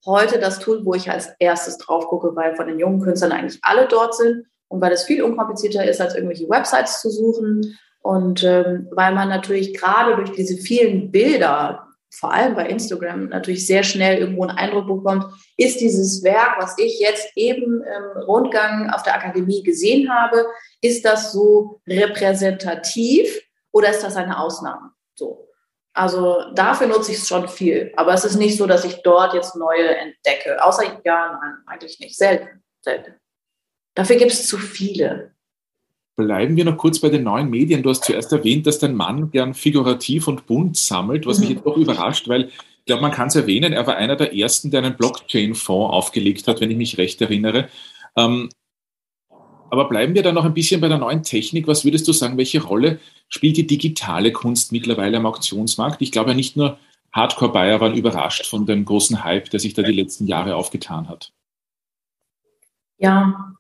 heute 0.07 0.39
das 0.39 0.57
Tool, 0.57 0.83
wo 0.83 0.95
ich 0.95 1.11
als 1.11 1.29
erstes 1.37 1.77
drauf 1.77 2.07
gucke, 2.07 2.35
weil 2.35 2.55
von 2.55 2.67
den 2.67 2.79
jungen 2.79 2.99
Künstlern 2.99 3.31
eigentlich 3.31 3.59
alle 3.61 3.87
dort 3.87 4.15
sind 4.15 4.47
und 4.69 4.81
weil 4.81 4.91
es 4.91 5.03
viel 5.03 5.21
unkomplizierter 5.21 5.85
ist, 5.87 6.01
als 6.01 6.15
irgendwelche 6.15 6.49
Websites 6.49 6.99
zu 6.99 7.11
suchen 7.11 7.77
und 8.01 8.43
ähm, 8.43 8.87
weil 8.91 9.13
man 9.13 9.29
natürlich 9.29 9.75
gerade 9.75 10.15
durch 10.15 10.31
diese 10.31 10.57
vielen 10.57 11.11
Bilder, 11.11 11.92
vor 12.13 12.31
allem 12.31 12.55
bei 12.55 12.67
Instagram 12.67 13.29
natürlich 13.29 13.65
sehr 13.65 13.83
schnell 13.83 14.19
irgendwo 14.19 14.43
einen 14.43 14.57
Eindruck 14.57 14.87
bekommt, 14.87 15.25
ist 15.57 15.81
dieses 15.81 16.23
Werk, 16.23 16.55
was 16.59 16.77
ich 16.77 16.99
jetzt 16.99 17.27
eben 17.35 17.81
im 17.83 18.21
Rundgang 18.23 18.91
auf 18.91 19.03
der 19.03 19.15
Akademie 19.15 19.63
gesehen 19.63 20.13
habe, 20.13 20.45
ist 20.81 21.03
das 21.05 21.31
so 21.31 21.81
repräsentativ 21.87 23.41
oder 23.71 23.89
ist 23.89 24.03
das 24.03 24.15
eine 24.15 24.39
Ausnahme? 24.39 24.91
So. 25.15 25.49
Also 25.93 26.51
dafür 26.53 26.87
nutze 26.87 27.11
ich 27.11 27.17
es 27.19 27.27
schon 27.27 27.47
viel. 27.47 27.91
Aber 27.95 28.13
es 28.13 28.25
ist 28.25 28.35
nicht 28.35 28.57
so, 28.57 28.65
dass 28.65 28.85
ich 28.85 29.01
dort 29.03 29.33
jetzt 29.33 29.55
neue 29.55 29.95
entdecke. 29.95 30.63
Außer, 30.63 31.01
ja, 31.03 31.39
nein, 31.39 31.57
eigentlich 31.67 31.99
nicht. 31.99 32.17
Selten. 32.17 32.63
Selten. 32.81 33.15
Dafür 33.95 34.15
gibt 34.15 34.31
es 34.31 34.47
zu 34.47 34.57
viele. 34.57 35.32
Bleiben 36.15 36.55
wir 36.55 36.65
noch 36.65 36.77
kurz 36.77 36.99
bei 36.99 37.09
den 37.09 37.23
neuen 37.23 37.49
Medien. 37.49 37.81
Du 37.81 37.89
hast 37.89 38.03
zuerst 38.03 38.31
erwähnt, 38.31 38.67
dass 38.67 38.77
dein 38.77 38.95
Mann 38.95 39.31
gern 39.31 39.53
figurativ 39.53 40.27
und 40.27 40.45
bunt 40.45 40.77
sammelt, 40.77 41.25
was 41.25 41.39
mich 41.39 41.49
mhm. 41.49 41.55
jetzt 41.55 41.65
doch 41.65 41.77
überrascht, 41.77 42.27
weil 42.27 42.49
ich 42.83 42.85
glaube, 42.85 43.01
man 43.01 43.11
kann 43.11 43.29
es 43.29 43.35
erwähnen, 43.35 43.73
er 43.73 43.87
war 43.87 43.95
einer 43.95 44.15
der 44.15 44.35
ersten, 44.35 44.69
der 44.69 44.83
einen 44.83 44.97
Blockchain-Fonds 44.97 45.93
aufgelegt 45.93 46.47
hat, 46.47 46.59
wenn 46.59 46.69
ich 46.69 46.77
mich 46.77 46.97
recht 46.97 47.21
erinnere. 47.21 47.69
Ähm, 48.15 48.49
aber 49.71 49.89
bleiben 49.89 50.13
wir 50.13 50.21
da 50.21 50.31
noch 50.31 50.45
ein 50.45 50.53
bisschen 50.53 50.81
bei 50.81 50.87
der 50.87 50.99
neuen 50.99 51.23
Technik. 51.23 51.65
Was 51.65 51.83
würdest 51.83 52.07
du 52.07 52.11
sagen, 52.11 52.37
welche 52.37 52.61
Rolle 52.61 52.99
spielt 53.27 53.57
die 53.57 53.65
digitale 53.65 54.31
Kunst 54.31 54.71
mittlerweile 54.71 55.17
am 55.17 55.25
Auktionsmarkt? 55.25 56.01
Ich 56.01 56.11
glaube 56.11 56.31
ja 56.31 56.35
nicht 56.35 56.55
nur 56.55 56.77
Hardcore-Buyer 57.13 57.79
waren 57.79 57.95
überrascht 57.95 58.45
von 58.45 58.67
dem 58.67 58.85
großen 58.85 59.23
Hype, 59.23 59.49
der 59.49 59.59
sich 59.59 59.73
da 59.73 59.81
die 59.81 59.93
letzten 59.93 60.27
Jahre 60.27 60.55
aufgetan 60.55 61.09
hat. 61.09 61.31
Ja, 62.97 63.55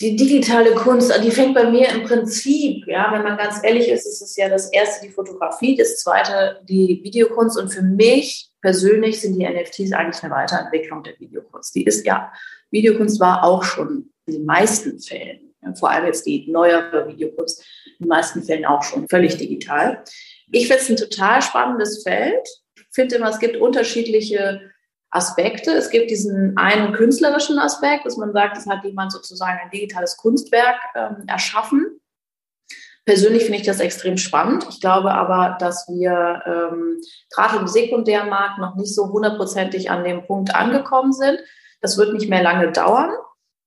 die 0.00 0.14
digitale 0.14 0.72
Kunst, 0.72 1.12
die 1.24 1.30
fängt 1.30 1.54
bei 1.54 1.68
mir 1.68 1.88
im 1.88 2.04
Prinzip, 2.04 2.86
ja, 2.86 3.12
wenn 3.12 3.22
man 3.22 3.36
ganz 3.36 3.60
ehrlich 3.64 3.88
ist, 3.88 4.06
ist 4.06 4.22
es 4.22 4.36
ja 4.36 4.48
das 4.48 4.72
erste 4.72 5.06
die 5.06 5.12
Fotografie, 5.12 5.76
das 5.76 5.98
zweite 5.98 6.60
die 6.68 7.00
Videokunst 7.02 7.58
und 7.58 7.70
für 7.70 7.82
mich 7.82 8.50
persönlich 8.60 9.20
sind 9.20 9.38
die 9.38 9.48
NFTs 9.48 9.92
eigentlich 9.92 10.22
eine 10.22 10.34
Weiterentwicklung 10.34 11.02
der 11.02 11.18
Videokunst. 11.18 11.74
Die 11.74 11.84
ist 11.84 12.06
ja, 12.06 12.32
Videokunst 12.70 13.18
war 13.18 13.42
auch 13.42 13.64
schon 13.64 14.10
in 14.26 14.34
den 14.34 14.44
meisten 14.44 15.00
Fällen, 15.00 15.54
vor 15.74 15.90
allem 15.90 16.06
jetzt 16.06 16.26
die 16.26 16.48
neuere 16.48 17.08
Videokunst, 17.08 17.64
in 17.98 18.04
den 18.04 18.08
meisten 18.08 18.42
Fällen 18.42 18.66
auch 18.66 18.84
schon 18.84 19.08
völlig 19.08 19.36
digital. 19.36 20.04
Ich 20.52 20.68
finde 20.68 20.82
es 20.82 20.90
ein 20.90 20.96
total 20.96 21.42
spannendes 21.42 22.04
Feld. 22.04 22.46
Ich 22.76 22.86
finde 22.92 23.16
immer, 23.16 23.30
es 23.30 23.40
gibt 23.40 23.56
unterschiedliche 23.56 24.60
Aspekte. 25.10 25.72
Es 25.72 25.90
gibt 25.90 26.10
diesen 26.10 26.56
einen 26.56 26.92
künstlerischen 26.92 27.58
Aspekt, 27.58 28.04
dass 28.04 28.16
man 28.16 28.32
sagt, 28.32 28.56
es 28.56 28.66
hat 28.66 28.84
jemand 28.84 29.12
sozusagen 29.12 29.58
ein 29.62 29.70
digitales 29.70 30.16
Kunstwerk 30.16 30.76
ähm, 30.94 31.24
erschaffen. 31.26 32.00
Persönlich 33.06 33.44
finde 33.44 33.60
ich 33.60 33.66
das 33.66 33.80
extrem 33.80 34.18
spannend. 34.18 34.66
Ich 34.68 34.82
glaube 34.82 35.12
aber, 35.12 35.56
dass 35.58 35.88
wir 35.88 36.42
ähm, 36.44 37.00
gerade 37.30 37.56
im 37.56 37.66
Sekundärmarkt 37.66 38.58
noch 38.58 38.76
nicht 38.76 38.94
so 38.94 39.10
hundertprozentig 39.10 39.90
an 39.90 40.04
dem 40.04 40.26
Punkt 40.26 40.54
angekommen 40.54 41.12
sind. 41.12 41.38
Das 41.80 41.96
wird 41.96 42.12
nicht 42.12 42.28
mehr 42.28 42.42
lange 42.42 42.70
dauern. 42.70 43.10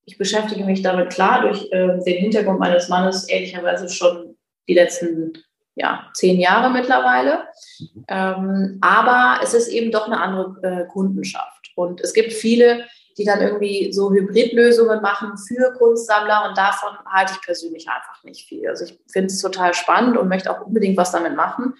Ich 0.06 0.20
beschäftige 0.20 0.64
mich 0.64 0.84
damit 0.84 1.10
klar 1.10 1.42
durch 1.42 1.72
äh, 1.72 1.98
den 2.06 2.20
Hintergrund 2.20 2.60
meines 2.60 2.88
Mannes 2.88 3.28
ehrlicherweise 3.30 3.90
schon 3.90 4.38
die 4.68 4.76
letzten 4.76 5.34
ja, 5.76 6.10
zehn 6.14 6.40
Jahre 6.40 6.70
mittlerweile. 6.70 7.46
Mhm. 7.80 8.06
Ähm, 8.08 8.78
aber 8.82 9.40
es 9.44 9.54
ist 9.54 9.68
eben 9.70 9.92
doch 9.92 10.08
eine 10.08 10.20
andere 10.20 10.56
äh, 10.64 10.86
Kundenschaft. 10.88 11.72
Und 11.76 12.02
es 12.02 12.14
gibt 12.14 12.34
viele, 12.34 12.86
die 13.18 13.26
dann 13.26 13.42
irgendwie 13.42 13.92
so 13.92 14.12
Hybridlösungen 14.12 15.02
machen 15.02 15.38
für 15.38 15.74
Kunstsammler 15.74 16.48
und 16.48 16.58
davon 16.58 16.92
halte 17.06 17.34
ich 17.34 17.42
persönlich 17.42 17.88
einfach 17.90 18.24
nicht 18.24 18.48
viel. 18.48 18.68
Also 18.68 18.86
ich 18.86 19.00
finde 19.12 19.28
es 19.28 19.42
total 19.42 19.74
spannend 19.74 20.18
und 20.18 20.28
möchte 20.30 20.52
auch 20.52 20.66
unbedingt 20.66 20.98
was 20.98 21.12
damit 21.12 21.36
machen. 21.36 21.76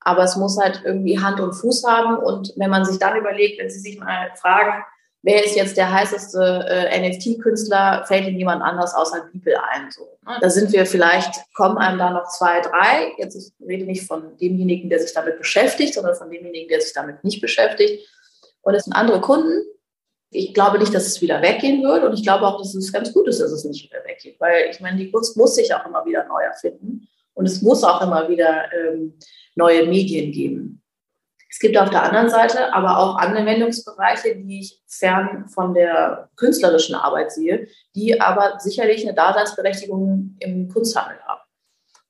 Aber 0.00 0.22
es 0.22 0.36
muss 0.36 0.58
halt 0.58 0.82
irgendwie 0.84 1.18
Hand 1.18 1.40
und 1.40 1.54
Fuß 1.54 1.84
haben. 1.84 2.16
Und 2.18 2.52
wenn 2.56 2.70
man 2.70 2.84
sich 2.84 2.98
dann 2.98 3.16
überlegt, 3.16 3.58
wenn 3.58 3.70
Sie 3.70 3.80
sich 3.80 3.98
mal 3.98 4.30
fragen, 4.36 4.84
wer 5.24 5.42
ist 5.42 5.56
jetzt 5.56 5.76
der 5.76 5.90
heißeste 5.90 6.66
äh, 6.68 7.10
NFT-Künstler, 7.10 8.04
fällt 8.06 8.28
ihm 8.28 8.36
jemand 8.36 8.62
anders 8.62 8.94
außer 8.94 9.26
Bibel 9.32 9.54
ein. 9.56 9.90
So, 9.90 10.02
ne? 10.26 10.36
Da 10.40 10.50
sind 10.50 10.70
wir 10.72 10.84
vielleicht, 10.84 11.32
kommen 11.54 11.78
einem 11.78 11.98
da 11.98 12.10
noch 12.10 12.28
zwei, 12.28 12.60
drei. 12.60 13.12
Jetzt 13.16 13.34
ich 13.34 13.66
rede 13.66 13.86
nicht 13.86 14.06
von 14.06 14.36
demjenigen, 14.36 14.90
der 14.90 15.00
sich 15.00 15.14
damit 15.14 15.38
beschäftigt, 15.38 15.94
sondern 15.94 16.14
von 16.14 16.30
demjenigen, 16.30 16.68
der 16.68 16.80
sich 16.80 16.92
damit 16.92 17.24
nicht 17.24 17.40
beschäftigt. 17.40 18.06
Und 18.60 18.74
es 18.74 18.84
sind 18.84 18.92
andere 18.92 19.22
Kunden. 19.22 19.62
Ich 20.30 20.52
glaube 20.52 20.78
nicht, 20.78 20.94
dass 20.94 21.06
es 21.06 21.22
wieder 21.22 21.40
weggehen 21.40 21.82
wird. 21.82 22.04
Und 22.04 22.12
ich 22.12 22.22
glaube 22.22 22.46
auch, 22.46 22.58
dass 22.58 22.74
es 22.74 22.92
ganz 22.92 23.12
gut 23.12 23.26
ist, 23.26 23.40
dass 23.40 23.50
es 23.50 23.64
nicht 23.64 23.90
wieder 23.90 24.04
weggeht. 24.04 24.38
Weil 24.40 24.68
ich 24.70 24.80
meine, 24.80 24.98
die 24.98 25.10
Kunst 25.10 25.38
muss 25.38 25.54
sich 25.54 25.74
auch 25.74 25.86
immer 25.86 26.04
wieder 26.04 26.24
neu 26.28 26.42
erfinden. 26.42 27.08
Und 27.32 27.46
es 27.46 27.62
muss 27.62 27.82
auch 27.82 28.02
immer 28.02 28.28
wieder 28.28 28.70
ähm, 28.72 29.18
neue 29.54 29.86
Medien 29.86 30.32
geben. 30.32 30.83
Es 31.54 31.60
gibt 31.60 31.78
auf 31.78 31.88
der 31.88 32.02
anderen 32.02 32.28
Seite 32.28 32.74
aber 32.74 32.98
auch 32.98 33.14
Anwendungsbereiche, 33.16 34.34
die 34.34 34.58
ich 34.58 34.82
fern 34.88 35.46
von 35.48 35.72
der 35.72 36.28
künstlerischen 36.34 36.96
Arbeit 36.96 37.30
sehe, 37.30 37.68
die 37.94 38.20
aber 38.20 38.58
sicherlich 38.58 39.04
eine 39.04 39.14
Daseinsberechtigung 39.14 40.34
im 40.40 40.68
Kunsthandel 40.68 41.16
haben. 41.24 41.42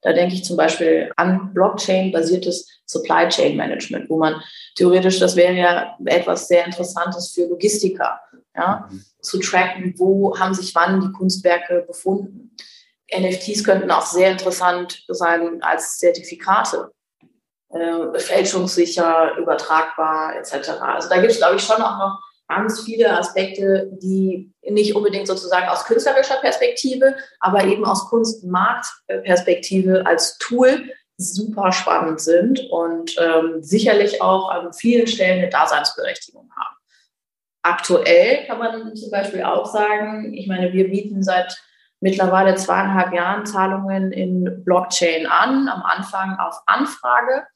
Da 0.00 0.14
denke 0.14 0.34
ich 0.34 0.44
zum 0.44 0.56
Beispiel 0.56 1.12
an 1.16 1.52
Blockchain-basiertes 1.52 2.70
Supply 2.86 3.28
Chain 3.28 3.58
Management, 3.58 4.08
wo 4.08 4.16
man 4.16 4.42
theoretisch, 4.76 5.18
das 5.18 5.36
wäre 5.36 5.52
ja 5.52 5.98
etwas 6.06 6.48
sehr 6.48 6.64
Interessantes 6.64 7.32
für 7.34 7.46
Logistiker, 7.46 8.18
ja, 8.56 8.88
mhm. 8.90 9.04
zu 9.20 9.38
tracken, 9.40 9.92
wo 9.98 10.38
haben 10.38 10.54
sich 10.54 10.74
wann 10.74 11.02
die 11.02 11.12
Kunstwerke 11.12 11.84
befunden. 11.86 12.56
NFTs 13.14 13.62
könnten 13.62 13.90
auch 13.90 14.06
sehr 14.06 14.30
interessant 14.30 15.04
sein 15.08 15.62
als 15.62 15.98
Zertifikate 15.98 16.93
äh, 17.74 18.18
fälschungssicher, 18.20 19.36
übertragbar 19.36 20.36
etc. 20.36 20.70
Also 20.80 21.08
da 21.08 21.16
gibt 21.16 21.32
es, 21.32 21.38
glaube 21.38 21.56
ich, 21.56 21.62
schon 21.62 21.82
auch 21.82 21.98
noch 21.98 22.20
ganz 22.48 22.82
viele 22.82 23.18
Aspekte, 23.18 23.90
die 24.00 24.52
nicht 24.62 24.94
unbedingt 24.94 25.26
sozusagen 25.26 25.66
aus 25.68 25.84
künstlerischer 25.84 26.36
Perspektive, 26.36 27.16
aber 27.40 27.64
eben 27.64 27.84
aus 27.84 28.08
Kunstmarktperspektive 28.08 30.06
als 30.06 30.38
Tool 30.38 30.88
super 31.16 31.72
spannend 31.72 32.20
sind 32.20 32.60
und 32.70 33.16
ähm, 33.18 33.60
sicherlich 33.60 34.22
auch 34.22 34.50
an 34.50 34.72
vielen 34.72 35.08
Stellen 35.08 35.40
eine 35.40 35.48
Daseinsberechtigung 35.48 36.48
haben. 36.56 36.76
aktuell 37.62 38.46
kann 38.46 38.58
man 38.58 38.94
zum 38.94 39.10
Beispiel 39.10 39.42
auch 39.42 39.66
sagen, 39.66 40.32
ich 40.34 40.46
meine, 40.46 40.72
wir 40.72 40.90
bieten 40.90 41.22
seit 41.24 41.56
mittlerweile 42.00 42.54
zweieinhalb 42.54 43.14
Jahren 43.14 43.46
Zahlungen 43.46 44.12
in 44.12 44.62
Blockchain 44.64 45.26
an, 45.26 45.68
am 45.68 45.82
Anfang 45.82 46.38
auf 46.38 46.60
Anfrage 46.66 47.46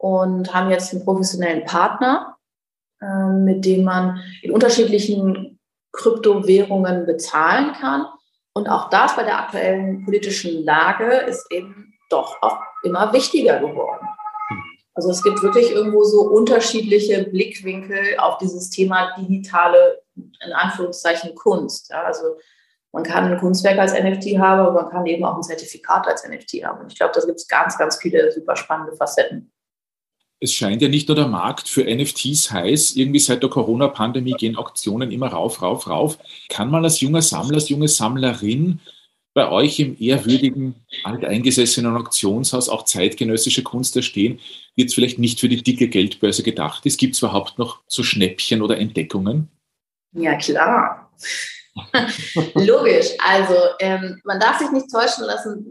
und 0.00 0.54
haben 0.54 0.70
jetzt 0.70 0.94
einen 0.94 1.04
professionellen 1.04 1.64
Partner, 1.66 2.38
äh, 3.02 3.26
mit 3.32 3.66
dem 3.66 3.84
man 3.84 4.18
in 4.40 4.50
unterschiedlichen 4.50 5.58
Kryptowährungen 5.92 7.04
bezahlen 7.04 7.74
kann. 7.74 8.06
Und 8.54 8.68
auch 8.70 8.88
das 8.88 9.14
bei 9.14 9.24
der 9.24 9.38
aktuellen 9.38 10.02
politischen 10.06 10.64
Lage 10.64 11.04
ist 11.04 11.46
eben 11.52 11.92
doch 12.08 12.40
auch 12.40 12.58
immer 12.82 13.12
wichtiger 13.12 13.58
geworden. 13.58 14.06
Also 14.94 15.10
es 15.10 15.22
gibt 15.22 15.42
wirklich 15.42 15.70
irgendwo 15.70 16.02
so 16.02 16.22
unterschiedliche 16.22 17.24
Blickwinkel 17.24 18.18
auf 18.18 18.38
dieses 18.38 18.70
Thema 18.70 19.14
digitale, 19.18 20.00
in 20.16 20.52
Anführungszeichen, 20.54 21.34
Kunst. 21.34 21.90
Ja, 21.90 22.04
also 22.04 22.38
man 22.92 23.02
kann 23.02 23.30
ein 23.30 23.38
Kunstwerk 23.38 23.78
als 23.78 23.92
NFT 23.92 24.38
haben, 24.38 24.60
aber 24.60 24.72
man 24.72 24.90
kann 24.90 25.04
eben 25.04 25.24
auch 25.26 25.36
ein 25.36 25.42
Zertifikat 25.42 26.08
als 26.08 26.26
NFT 26.26 26.64
haben. 26.64 26.80
Und 26.80 26.92
ich 26.92 26.98
glaube, 26.98 27.12
da 27.14 27.24
gibt 27.24 27.38
es 27.38 27.46
ganz, 27.46 27.76
ganz 27.76 27.96
viele 27.96 28.32
super 28.32 28.56
spannende 28.56 28.96
Facetten 28.96 29.52
es 30.40 30.54
scheint 30.54 30.80
ja 30.80 30.88
nicht 30.88 31.06
nur 31.08 31.14
der 31.14 31.28
Markt 31.28 31.68
für 31.68 31.84
NFTs 31.84 32.50
heiß. 32.50 32.96
Irgendwie 32.96 33.18
seit 33.18 33.42
der 33.42 33.50
Corona-Pandemie 33.50 34.32
gehen 34.32 34.56
Auktionen 34.56 35.10
immer 35.10 35.28
rauf, 35.28 35.60
rauf, 35.60 35.86
rauf. 35.86 36.18
Kann 36.48 36.70
man 36.70 36.82
als 36.82 37.00
junger 37.00 37.20
Sammler, 37.20 37.56
als 37.56 37.68
junge 37.68 37.88
Sammlerin 37.88 38.80
bei 39.34 39.48
euch 39.50 39.78
im 39.78 39.96
ehrwürdigen, 40.00 40.74
alteingesessenen 41.04 41.94
Auktionshaus 41.94 42.68
auch 42.70 42.84
zeitgenössische 42.84 43.62
Kunst 43.62 43.94
erstehen, 43.96 44.40
die 44.76 44.82
jetzt 44.82 44.94
vielleicht 44.94 45.18
nicht 45.18 45.38
für 45.38 45.48
die 45.48 45.62
dicke 45.62 45.88
Geldbörse 45.88 46.42
gedacht 46.42 46.86
ist? 46.86 46.98
Gibt 46.98 47.14
es 47.14 47.20
überhaupt 47.20 47.58
noch 47.58 47.82
so 47.86 48.02
Schnäppchen 48.02 48.62
oder 48.62 48.78
Entdeckungen? 48.78 49.48
Ja, 50.12 50.36
klar. 50.36 51.12
Logisch. 52.54 53.10
Also 53.24 53.54
ähm, 53.78 54.20
man 54.24 54.40
darf 54.40 54.58
sich 54.58 54.70
nicht 54.70 54.90
täuschen 54.90 55.24
lassen. 55.24 55.70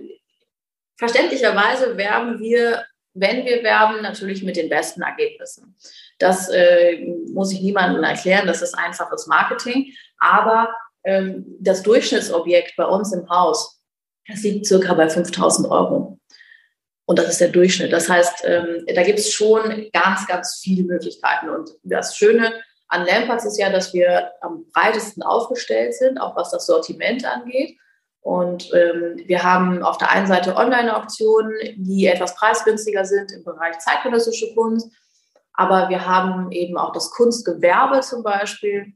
Verständlicherweise 0.96 1.98
werben 1.98 2.40
wir 2.40 2.86
wenn 3.14 3.46
wir 3.46 3.64
werben, 3.64 4.02
natürlich 4.02 4.44
mit 4.44 4.56
den 4.56 4.70
besten 4.70 5.02
Ergebnissen. 5.02 5.76
Das 6.20 6.50
äh, 6.50 7.06
muss 7.32 7.52
ich 7.52 7.62
niemandem 7.62 8.04
erklären, 8.04 8.48
das 8.48 8.62
ist 8.62 8.76
einfaches 8.76 9.28
Marketing. 9.28 9.94
Aber 10.20 10.74
ähm, 11.04 11.46
das 11.60 11.84
Durchschnittsobjekt 11.84 12.76
bei 12.76 12.86
uns 12.86 13.14
im 13.14 13.30
Haus, 13.30 13.82
das 14.28 14.44
liegt 14.44 14.66
circa 14.66 14.94
bei 14.94 15.10
5000 15.10 15.70
Euro. 15.70 16.20
Und 17.06 17.18
das 17.18 17.28
ist 17.28 17.42
der 17.42 17.50
Durchschnitt. 17.50 17.92
Das 17.92 18.08
heißt, 18.08 18.44
ähm, 18.46 18.86
da 18.94 19.02
gibt 19.02 19.18
es 19.18 19.34
schon 19.34 19.90
ganz, 19.92 20.28
ganz 20.28 20.60
viele 20.62 20.84
Möglichkeiten. 20.84 21.50
Und 21.50 21.72
das 21.84 22.16
Schöne 22.16 22.54
an 22.88 23.06
Lamperts 23.06 23.46
ist 23.46 23.58
ja, 23.58 23.72
dass 23.72 23.94
wir 23.94 24.32
am 24.42 24.66
breitesten 24.74 25.24
aufgestellt 25.24 25.96
sind, 25.96 26.20
auch 26.20 26.36
was 26.36 26.52
das 26.52 26.68
Sortiment 26.68 27.26
angeht. 27.26 27.78
Und 28.22 28.70
ähm, 28.74 29.22
wir 29.26 29.44
haben 29.44 29.82
auf 29.82 29.98
der 29.98 30.12
einen 30.12 30.28
Seite 30.28 30.56
Online-Auktionen, 30.56 31.54
die 31.78 32.08
etwas 32.08 32.36
preisgünstiger 32.36 33.06
sind 33.06 33.32
im 33.32 33.44
Bereich 33.44 33.80
zeitgenössische 33.80 34.54
Kunst. 34.54 34.92
Aber 35.54 35.90
wir 35.90 36.06
haben 36.06 36.52
eben 36.52 36.78
auch 36.78 36.92
das 36.92 37.12
Kunstgewerbe 37.12 38.02
zum 38.02 38.24
Beispiel, 38.24 38.94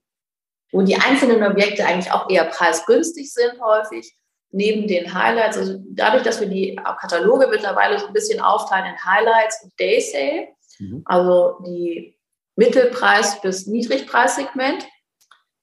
wo 0.72 0.82
die 0.82 0.96
einzelnen 0.96 1.44
Objekte 1.44 1.86
eigentlich 1.86 2.12
auch 2.12 2.30
eher 2.30 2.46
preisgünstig 2.46 3.32
sind 3.34 3.62
häufig, 3.62 4.18
neben 4.52 4.88
den 4.88 5.14
Highlights. 5.14 5.58
Also 5.58 5.80
dadurch, 5.92 6.24
dass 6.24 6.40
wir 6.40 6.48
die 6.48 6.76
Kataloge 7.00 7.48
mittlerweile 7.48 8.00
so 8.00 8.08
ein 8.08 8.14
bisschen 8.14 8.42
aufteilen 8.42 8.94
in 8.94 9.06
Highlights 9.06 9.64
und 9.64 9.80
Day 9.80 10.02
Sale, 10.02 10.48
mhm. 10.80 11.02
also 11.06 11.60
die 11.66 12.18
Mittelpreis- 12.56 13.42
bis 13.42 13.68
Niedrigpreissegment, 13.68 14.86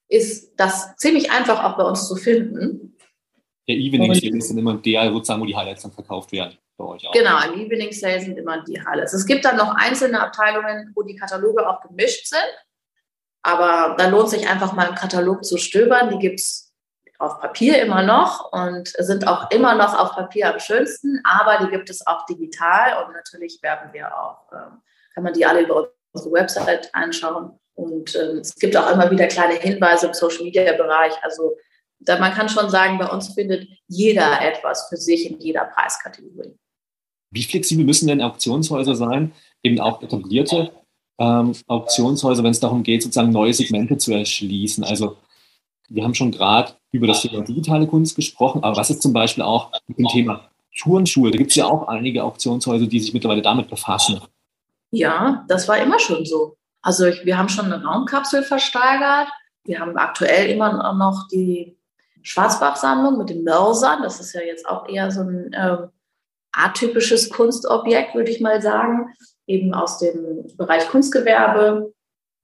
ist 0.07 0.53
das 0.57 0.95
ziemlich 0.97 1.31
einfach 1.31 1.63
auch 1.63 1.77
bei 1.77 1.83
uns 1.83 2.07
zu 2.07 2.15
finden 2.15 2.90
der 3.67 3.75
Evening 3.75 4.13
Sale 4.13 4.37
ist 4.37 4.49
dann 4.49 4.57
immer 4.57 4.75
der, 4.75 5.11
sozusagen, 5.11 5.41
wo 5.41 5.45
die 5.45 5.55
Highlights 5.55 5.83
dann 5.83 5.91
verkauft 5.91 6.31
werden. 6.31 6.57
Bei 6.77 6.85
euch 6.85 7.07
auch. 7.07 7.11
Genau, 7.11 7.37
im 7.45 7.59
Evening 7.59 7.91
Sale 7.91 8.19
sind 8.19 8.37
immer 8.37 8.63
die 8.63 8.83
Highlights. 8.83 9.13
Es 9.13 9.25
gibt 9.25 9.45
dann 9.45 9.57
noch 9.57 9.75
einzelne 9.75 10.21
Abteilungen, 10.21 10.91
wo 10.95 11.03
die 11.03 11.15
Kataloge 11.15 11.67
auch 11.67 11.81
gemischt 11.81 12.27
sind. 12.27 12.39
Aber 13.43 13.95
da 13.97 14.07
lohnt 14.07 14.29
sich 14.29 14.47
einfach 14.47 14.73
mal 14.73 14.87
im 14.89 14.95
Katalog 14.95 15.43
zu 15.43 15.57
stöbern. 15.57 16.09
Die 16.09 16.19
gibt 16.19 16.39
es 16.39 16.71
auf 17.21 17.39
Papier 17.39 17.81
immer 17.81 18.03
noch 18.03 18.51
und 18.51 18.87
sind 18.97 19.27
auch 19.27 19.51
immer 19.51 19.75
noch 19.75 19.97
auf 19.97 20.15
Papier 20.15 20.51
am 20.51 20.59
schönsten, 20.59 21.21
aber 21.23 21.63
die 21.63 21.69
gibt 21.69 21.89
es 21.89 22.05
auch 22.07 22.25
digital 22.25 23.03
und 23.03 23.13
natürlich 23.13 23.59
werben 23.61 23.93
wir 23.93 24.17
auch, 24.17 24.51
ähm, 24.51 24.81
kann 25.13 25.23
man 25.23 25.33
die 25.33 25.45
alle 25.45 25.61
über 25.61 25.89
unsere 26.13 26.33
Website 26.33 26.89
anschauen. 26.93 27.59
Und 27.75 28.15
ähm, 28.15 28.39
es 28.39 28.55
gibt 28.55 28.75
auch 28.75 28.91
immer 28.91 29.09
wieder 29.11 29.27
kleine 29.27 29.53
Hinweise 29.53 30.07
im 30.07 30.13
Social 30.13 30.43
Media 30.43 30.73
Bereich. 30.73 31.13
Also 31.21 31.55
da 32.01 32.19
man 32.19 32.33
kann 32.33 32.49
schon 32.49 32.69
sagen, 32.69 32.97
bei 32.97 33.07
uns 33.07 33.33
findet 33.33 33.67
jeder 33.87 34.41
etwas 34.41 34.87
für 34.89 34.97
sich 34.97 35.29
in 35.29 35.39
jeder 35.39 35.65
Preiskategorie. 35.65 36.55
Wie 37.31 37.43
flexibel 37.43 37.85
müssen 37.85 38.07
denn 38.07 38.21
Auktionshäuser 38.21 38.95
sein, 38.95 39.31
eben 39.63 39.79
auch 39.79 40.01
etablierte 40.01 40.71
ähm, 41.19 41.53
Auktionshäuser, 41.67 42.43
wenn 42.43 42.51
es 42.51 42.59
darum 42.59 42.83
geht, 42.83 43.03
sozusagen 43.03 43.31
neue 43.31 43.53
Segmente 43.53 43.97
zu 43.97 44.11
erschließen? 44.11 44.83
Also 44.83 45.17
wir 45.89 46.03
haben 46.03 46.15
schon 46.15 46.31
gerade 46.31 46.73
über 46.91 47.07
das 47.07 47.21
Thema 47.21 47.41
digitale 47.43 47.87
Kunst 47.87 48.15
gesprochen, 48.15 48.63
aber 48.63 48.75
was 48.77 48.89
ist 48.89 49.01
zum 49.01 49.13
Beispiel 49.13 49.43
auch 49.43 49.71
mit 49.87 49.97
dem 49.97 50.07
Thema 50.07 50.49
Turnschuhe? 50.77 51.31
Da 51.31 51.37
gibt 51.37 51.51
es 51.51 51.55
ja 51.55 51.65
auch 51.65 51.87
einige 51.87 52.23
Auktionshäuser, 52.23 52.87
die 52.87 52.99
sich 52.99 53.13
mittlerweile 53.13 53.41
damit 53.41 53.69
befassen. 53.69 54.19
Ja, 54.89 55.45
das 55.47 55.67
war 55.67 55.77
immer 55.77 55.99
schon 55.99 56.25
so. 56.25 56.57
Also 56.81 57.05
ich, 57.05 57.23
wir 57.25 57.37
haben 57.37 57.49
schon 57.49 57.71
eine 57.71 57.83
Raumkapsel 57.83 58.43
versteigert. 58.43 59.29
Wir 59.63 59.79
haben 59.79 59.95
aktuell 59.95 60.49
immer 60.49 60.93
noch 60.93 61.27
die 61.29 61.77
Schwarzbach-Sammlung 62.23 63.17
mit 63.17 63.29
den 63.29 63.43
Mörsern. 63.43 64.01
Das 64.03 64.19
ist 64.19 64.33
ja 64.33 64.41
jetzt 64.41 64.67
auch 64.67 64.87
eher 64.87 65.11
so 65.11 65.21
ein 65.21 65.53
äh, 65.53 65.77
atypisches 66.51 67.29
Kunstobjekt, 67.29 68.15
würde 68.15 68.31
ich 68.31 68.41
mal 68.41 68.61
sagen, 68.61 69.13
eben 69.47 69.73
aus 69.73 69.99
dem 69.99 70.47
Bereich 70.57 70.87
Kunstgewerbe. 70.89 71.93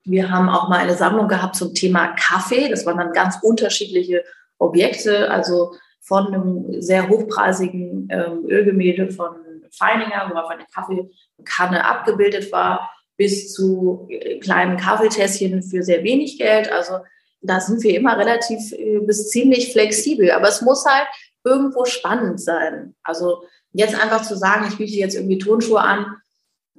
Wir 0.03 0.31
haben 0.31 0.49
auch 0.49 0.69
mal 0.69 0.79
eine 0.79 0.95
Sammlung 0.95 1.27
gehabt 1.27 1.55
zum 1.55 1.73
Thema 1.73 2.15
Kaffee. 2.15 2.69
Das 2.69 2.85
waren 2.85 2.97
dann 2.97 3.11
ganz 3.11 3.39
unterschiedliche 3.41 4.23
Objekte, 4.57 5.29
also 5.29 5.75
von 6.01 6.27
einem 6.27 6.81
sehr 6.81 7.09
hochpreisigen 7.09 8.07
ähm, 8.09 8.45
Ölgemälde 8.47 9.11
von 9.11 9.35
Feininger, 9.71 10.31
wo 10.31 10.37
auf 10.37 10.49
eine 10.49 10.65
Kaffeekanne 10.73 11.85
abgebildet 11.85 12.51
war, 12.51 12.89
bis 13.17 13.53
zu 13.53 14.07
kleinen 14.41 14.77
Kaffeetässchen 14.77 15.61
für 15.61 15.83
sehr 15.83 16.03
wenig 16.03 16.37
Geld. 16.37 16.71
Also 16.71 16.99
da 17.41 17.59
sind 17.59 17.83
wir 17.83 17.95
immer 17.95 18.17
relativ 18.17 18.71
äh, 18.73 18.99
bis 18.99 19.29
ziemlich 19.29 19.71
flexibel. 19.71 20.31
Aber 20.31 20.47
es 20.47 20.61
muss 20.61 20.85
halt 20.85 21.07
irgendwo 21.43 21.85
spannend 21.85 22.41
sein. 22.41 22.95
Also 23.03 23.43
jetzt 23.71 23.99
einfach 23.99 24.23
zu 24.23 24.35
sagen, 24.35 24.67
ich 24.69 24.77
biete 24.77 24.95
jetzt 24.95 25.15
irgendwie 25.15 25.37
Tonschuhe 25.37 25.79
an, 25.79 26.17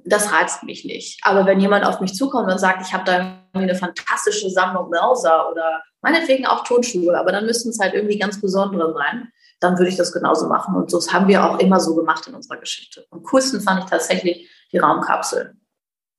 das 0.05 0.31
reizt 0.31 0.63
mich 0.63 0.85
nicht. 0.85 1.19
Aber 1.23 1.45
wenn 1.45 1.59
jemand 1.59 1.85
auf 1.85 1.99
mich 1.99 2.13
zukommt 2.13 2.51
und 2.51 2.57
sagt, 2.57 2.85
ich 2.85 2.93
habe 2.93 3.03
da 3.03 3.43
eine 3.53 3.75
fantastische 3.75 4.49
Sammlung 4.49 4.89
Mörser 4.89 5.49
oder 5.51 5.81
meinetwegen 6.01 6.45
auch 6.45 6.63
Tonschuhe, 6.63 7.17
aber 7.17 7.31
dann 7.31 7.45
müssten 7.45 7.69
es 7.69 7.79
halt 7.79 7.93
irgendwie 7.93 8.17
ganz 8.17 8.39
besondere 8.39 8.93
sein, 8.93 9.29
dann 9.59 9.77
würde 9.77 9.89
ich 9.89 9.97
das 9.97 10.13
genauso 10.13 10.47
machen. 10.47 10.75
Und 10.75 10.93
das 10.93 11.11
haben 11.11 11.27
wir 11.27 11.43
auch 11.43 11.59
immer 11.59 11.79
so 11.79 11.95
gemacht 11.95 12.27
in 12.27 12.33
unserer 12.33 12.57
Geschichte. 12.57 13.05
Und 13.09 13.23
coolsten 13.23 13.61
fand 13.61 13.83
ich 13.83 13.89
tatsächlich 13.89 14.49
die 14.71 14.77
Raumkapseln. 14.77 15.58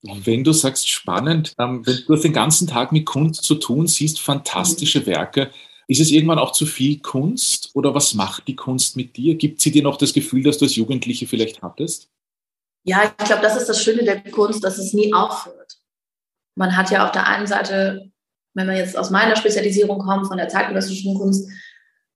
Wenn 0.03 0.43
du 0.43 0.51
sagst 0.51 0.89
spannend, 0.89 1.53
ähm, 1.59 1.85
wenn 1.85 2.03
du 2.07 2.15
den 2.15 2.33
ganzen 2.33 2.67
Tag 2.67 2.91
mit 2.91 3.05
Kunst 3.05 3.43
zu 3.43 3.55
tun 3.55 3.87
siehst, 3.87 4.19
fantastische 4.19 5.01
mhm. 5.01 5.05
Werke, 5.05 5.51
ist 5.87 5.99
es 5.99 6.11
irgendwann 6.11 6.39
auch 6.39 6.53
zu 6.53 6.65
viel 6.65 6.99
Kunst 6.99 7.71
oder 7.73 7.93
was 7.93 8.13
macht 8.13 8.47
die 8.47 8.55
Kunst 8.55 8.95
mit 8.95 9.17
dir? 9.17 9.35
Gibt 9.35 9.61
sie 9.61 9.71
dir 9.71 9.83
noch 9.83 9.97
das 9.97 10.13
Gefühl, 10.13 10.43
dass 10.43 10.57
du 10.57 10.65
als 10.65 10.75
Jugendliche 10.75 11.27
vielleicht 11.27 11.61
hattest? 11.61 12.09
Ja, 12.83 13.13
ich 13.19 13.25
glaube, 13.25 13.41
das 13.41 13.57
ist 13.57 13.67
das 13.67 13.83
Schöne 13.83 14.03
der 14.03 14.21
Kunst, 14.31 14.63
dass 14.63 14.77
es 14.77 14.93
nie 14.93 15.13
aufhört. 15.13 15.77
Man 16.55 16.75
hat 16.75 16.89
ja 16.91 17.05
auf 17.05 17.11
der 17.11 17.27
einen 17.27 17.45
Seite, 17.45 18.11
wenn 18.53 18.67
man 18.67 18.77
jetzt 18.77 18.97
aus 18.97 19.09
meiner 19.09 19.35
Spezialisierung 19.35 19.99
kommt, 19.99 20.27
von 20.27 20.37
der 20.37 20.49
zeitgenössischen 20.49 21.15
Kunst, 21.15 21.49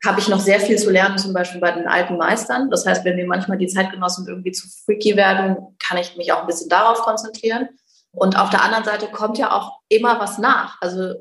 habe 0.06 0.20
ich 0.20 0.28
noch 0.28 0.40
sehr 0.40 0.60
viel 0.60 0.78
zu 0.78 0.92
lernen, 0.92 1.18
zum 1.18 1.34
Beispiel 1.34 1.60
bei 1.60 1.72
den 1.72 1.88
alten 1.88 2.18
Meistern. 2.18 2.70
Das 2.70 2.86
heißt, 2.86 3.04
wenn 3.04 3.16
mir 3.16 3.26
manchmal 3.26 3.58
die 3.58 3.68
Zeitgenossen 3.68 4.28
irgendwie 4.28 4.52
zu 4.52 4.68
freaky 4.86 5.16
werden, 5.16 5.58
kann 5.80 5.98
ich 5.98 6.16
mich 6.16 6.32
auch 6.32 6.42
ein 6.42 6.48
bisschen 6.48 6.70
darauf 6.70 7.00
konzentrieren. 7.00 7.70
Und 8.12 8.38
auf 8.38 8.50
der 8.50 8.64
anderen 8.64 8.86
Seite 8.86 9.08
kommt 9.08 9.38
ja 9.38 9.52
auch 9.52 9.80
immer 9.90 10.20
was 10.20 10.38
nach. 10.38 10.78
Also 10.82 11.16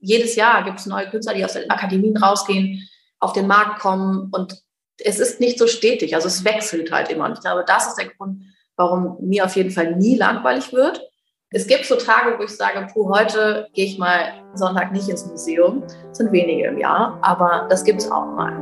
jedes 0.00 0.36
Jahr 0.36 0.64
gibt 0.64 0.80
es 0.80 0.86
neue 0.86 1.10
Künstler, 1.10 1.34
die 1.34 1.44
aus 1.44 1.52
den 1.52 1.68
Akademien 1.68 2.16
rausgehen, 2.16 2.88
auf 3.18 3.32
den 3.32 3.46
Markt 3.46 3.80
kommen 3.80 4.30
und 4.32 4.62
es 5.02 5.18
ist 5.18 5.40
nicht 5.40 5.58
so 5.58 5.66
stetig. 5.66 6.14
Also 6.14 6.28
es 6.28 6.44
wechselt 6.44 6.92
halt 6.92 7.10
immer. 7.10 7.24
Und 7.26 7.34
ich 7.34 7.40
glaube, 7.40 7.64
das 7.66 7.88
ist 7.88 7.96
der 7.96 8.08
Grund, 8.08 8.42
warum 8.76 9.16
mir 9.20 9.44
auf 9.44 9.56
jeden 9.56 9.70
Fall 9.70 9.96
nie 9.96 10.16
langweilig 10.16 10.72
wird. 10.72 11.09
Es 11.52 11.66
gibt 11.66 11.84
so 11.84 11.96
Tage, 11.96 12.38
wo 12.38 12.44
ich 12.44 12.50
sage, 12.50 12.86
puh, 12.92 13.12
heute 13.12 13.68
gehe 13.74 13.84
ich 13.84 13.98
mal 13.98 14.34
Sonntag 14.54 14.92
nicht 14.92 15.08
ins 15.08 15.26
Museum. 15.26 15.82
Das 15.82 16.18
sind 16.18 16.30
wenige 16.30 16.68
im 16.68 16.78
Jahr, 16.78 17.18
aber 17.22 17.66
das 17.68 17.82
gibt 17.82 18.00
es 18.00 18.08
auch 18.08 18.26
mal. 18.36 18.52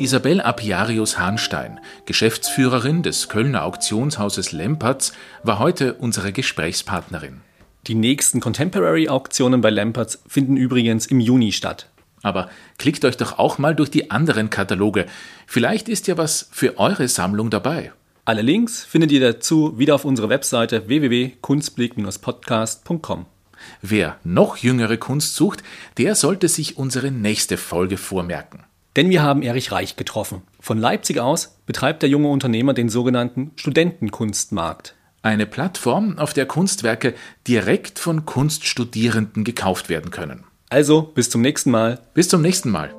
Isabel 0.00 0.40
Apiarius 0.40 1.20
Hahnstein, 1.20 1.78
Geschäftsführerin 2.06 3.04
des 3.04 3.28
Kölner 3.28 3.64
Auktionshauses 3.64 4.50
Lempertz, 4.50 5.12
war 5.44 5.60
heute 5.60 5.94
unsere 5.94 6.32
Gesprächspartnerin. 6.32 7.42
Die 7.86 7.94
nächsten 7.94 8.40
Contemporary-Auktionen 8.40 9.60
bei 9.60 9.70
Lempertz 9.70 10.22
finden 10.26 10.56
übrigens 10.56 11.06
im 11.06 11.20
Juni 11.20 11.52
statt. 11.52 11.89
Aber 12.22 12.50
klickt 12.78 13.04
euch 13.04 13.16
doch 13.16 13.38
auch 13.38 13.58
mal 13.58 13.74
durch 13.74 13.90
die 13.90 14.10
anderen 14.10 14.50
Kataloge. 14.50 15.06
Vielleicht 15.46 15.88
ist 15.88 16.06
ja 16.06 16.18
was 16.18 16.48
für 16.52 16.78
eure 16.78 17.08
Sammlung 17.08 17.50
dabei. 17.50 17.92
Alle 18.24 18.42
Links 18.42 18.84
findet 18.84 19.10
ihr 19.12 19.20
dazu 19.20 19.78
wieder 19.78 19.94
auf 19.94 20.04
unserer 20.04 20.28
Webseite 20.28 20.88
www.kunstblick-podcast.com. 20.88 23.26
Wer 23.82 24.18
noch 24.24 24.56
jüngere 24.58 24.96
Kunst 24.96 25.36
sucht, 25.36 25.62
der 25.98 26.14
sollte 26.14 26.48
sich 26.48 26.76
unsere 26.76 27.10
nächste 27.10 27.56
Folge 27.56 27.96
vormerken. 27.96 28.64
Denn 28.96 29.10
wir 29.10 29.22
haben 29.22 29.42
Erich 29.42 29.72
Reich 29.72 29.96
getroffen. 29.96 30.42
Von 30.60 30.78
Leipzig 30.78 31.20
aus 31.20 31.56
betreibt 31.66 32.02
der 32.02 32.08
junge 32.08 32.28
Unternehmer 32.28 32.74
den 32.74 32.88
sogenannten 32.88 33.52
Studentenkunstmarkt. 33.56 34.94
Eine 35.22 35.46
Plattform, 35.46 36.18
auf 36.18 36.32
der 36.32 36.46
Kunstwerke 36.46 37.14
direkt 37.46 37.98
von 37.98 38.26
Kunststudierenden 38.26 39.44
gekauft 39.44 39.88
werden 39.88 40.10
können. 40.10 40.44
Also, 40.70 41.02
bis 41.02 41.28
zum 41.28 41.42
nächsten 41.42 41.72
Mal. 41.72 41.98
Bis 42.14 42.28
zum 42.28 42.42
nächsten 42.42 42.70
Mal. 42.70 42.94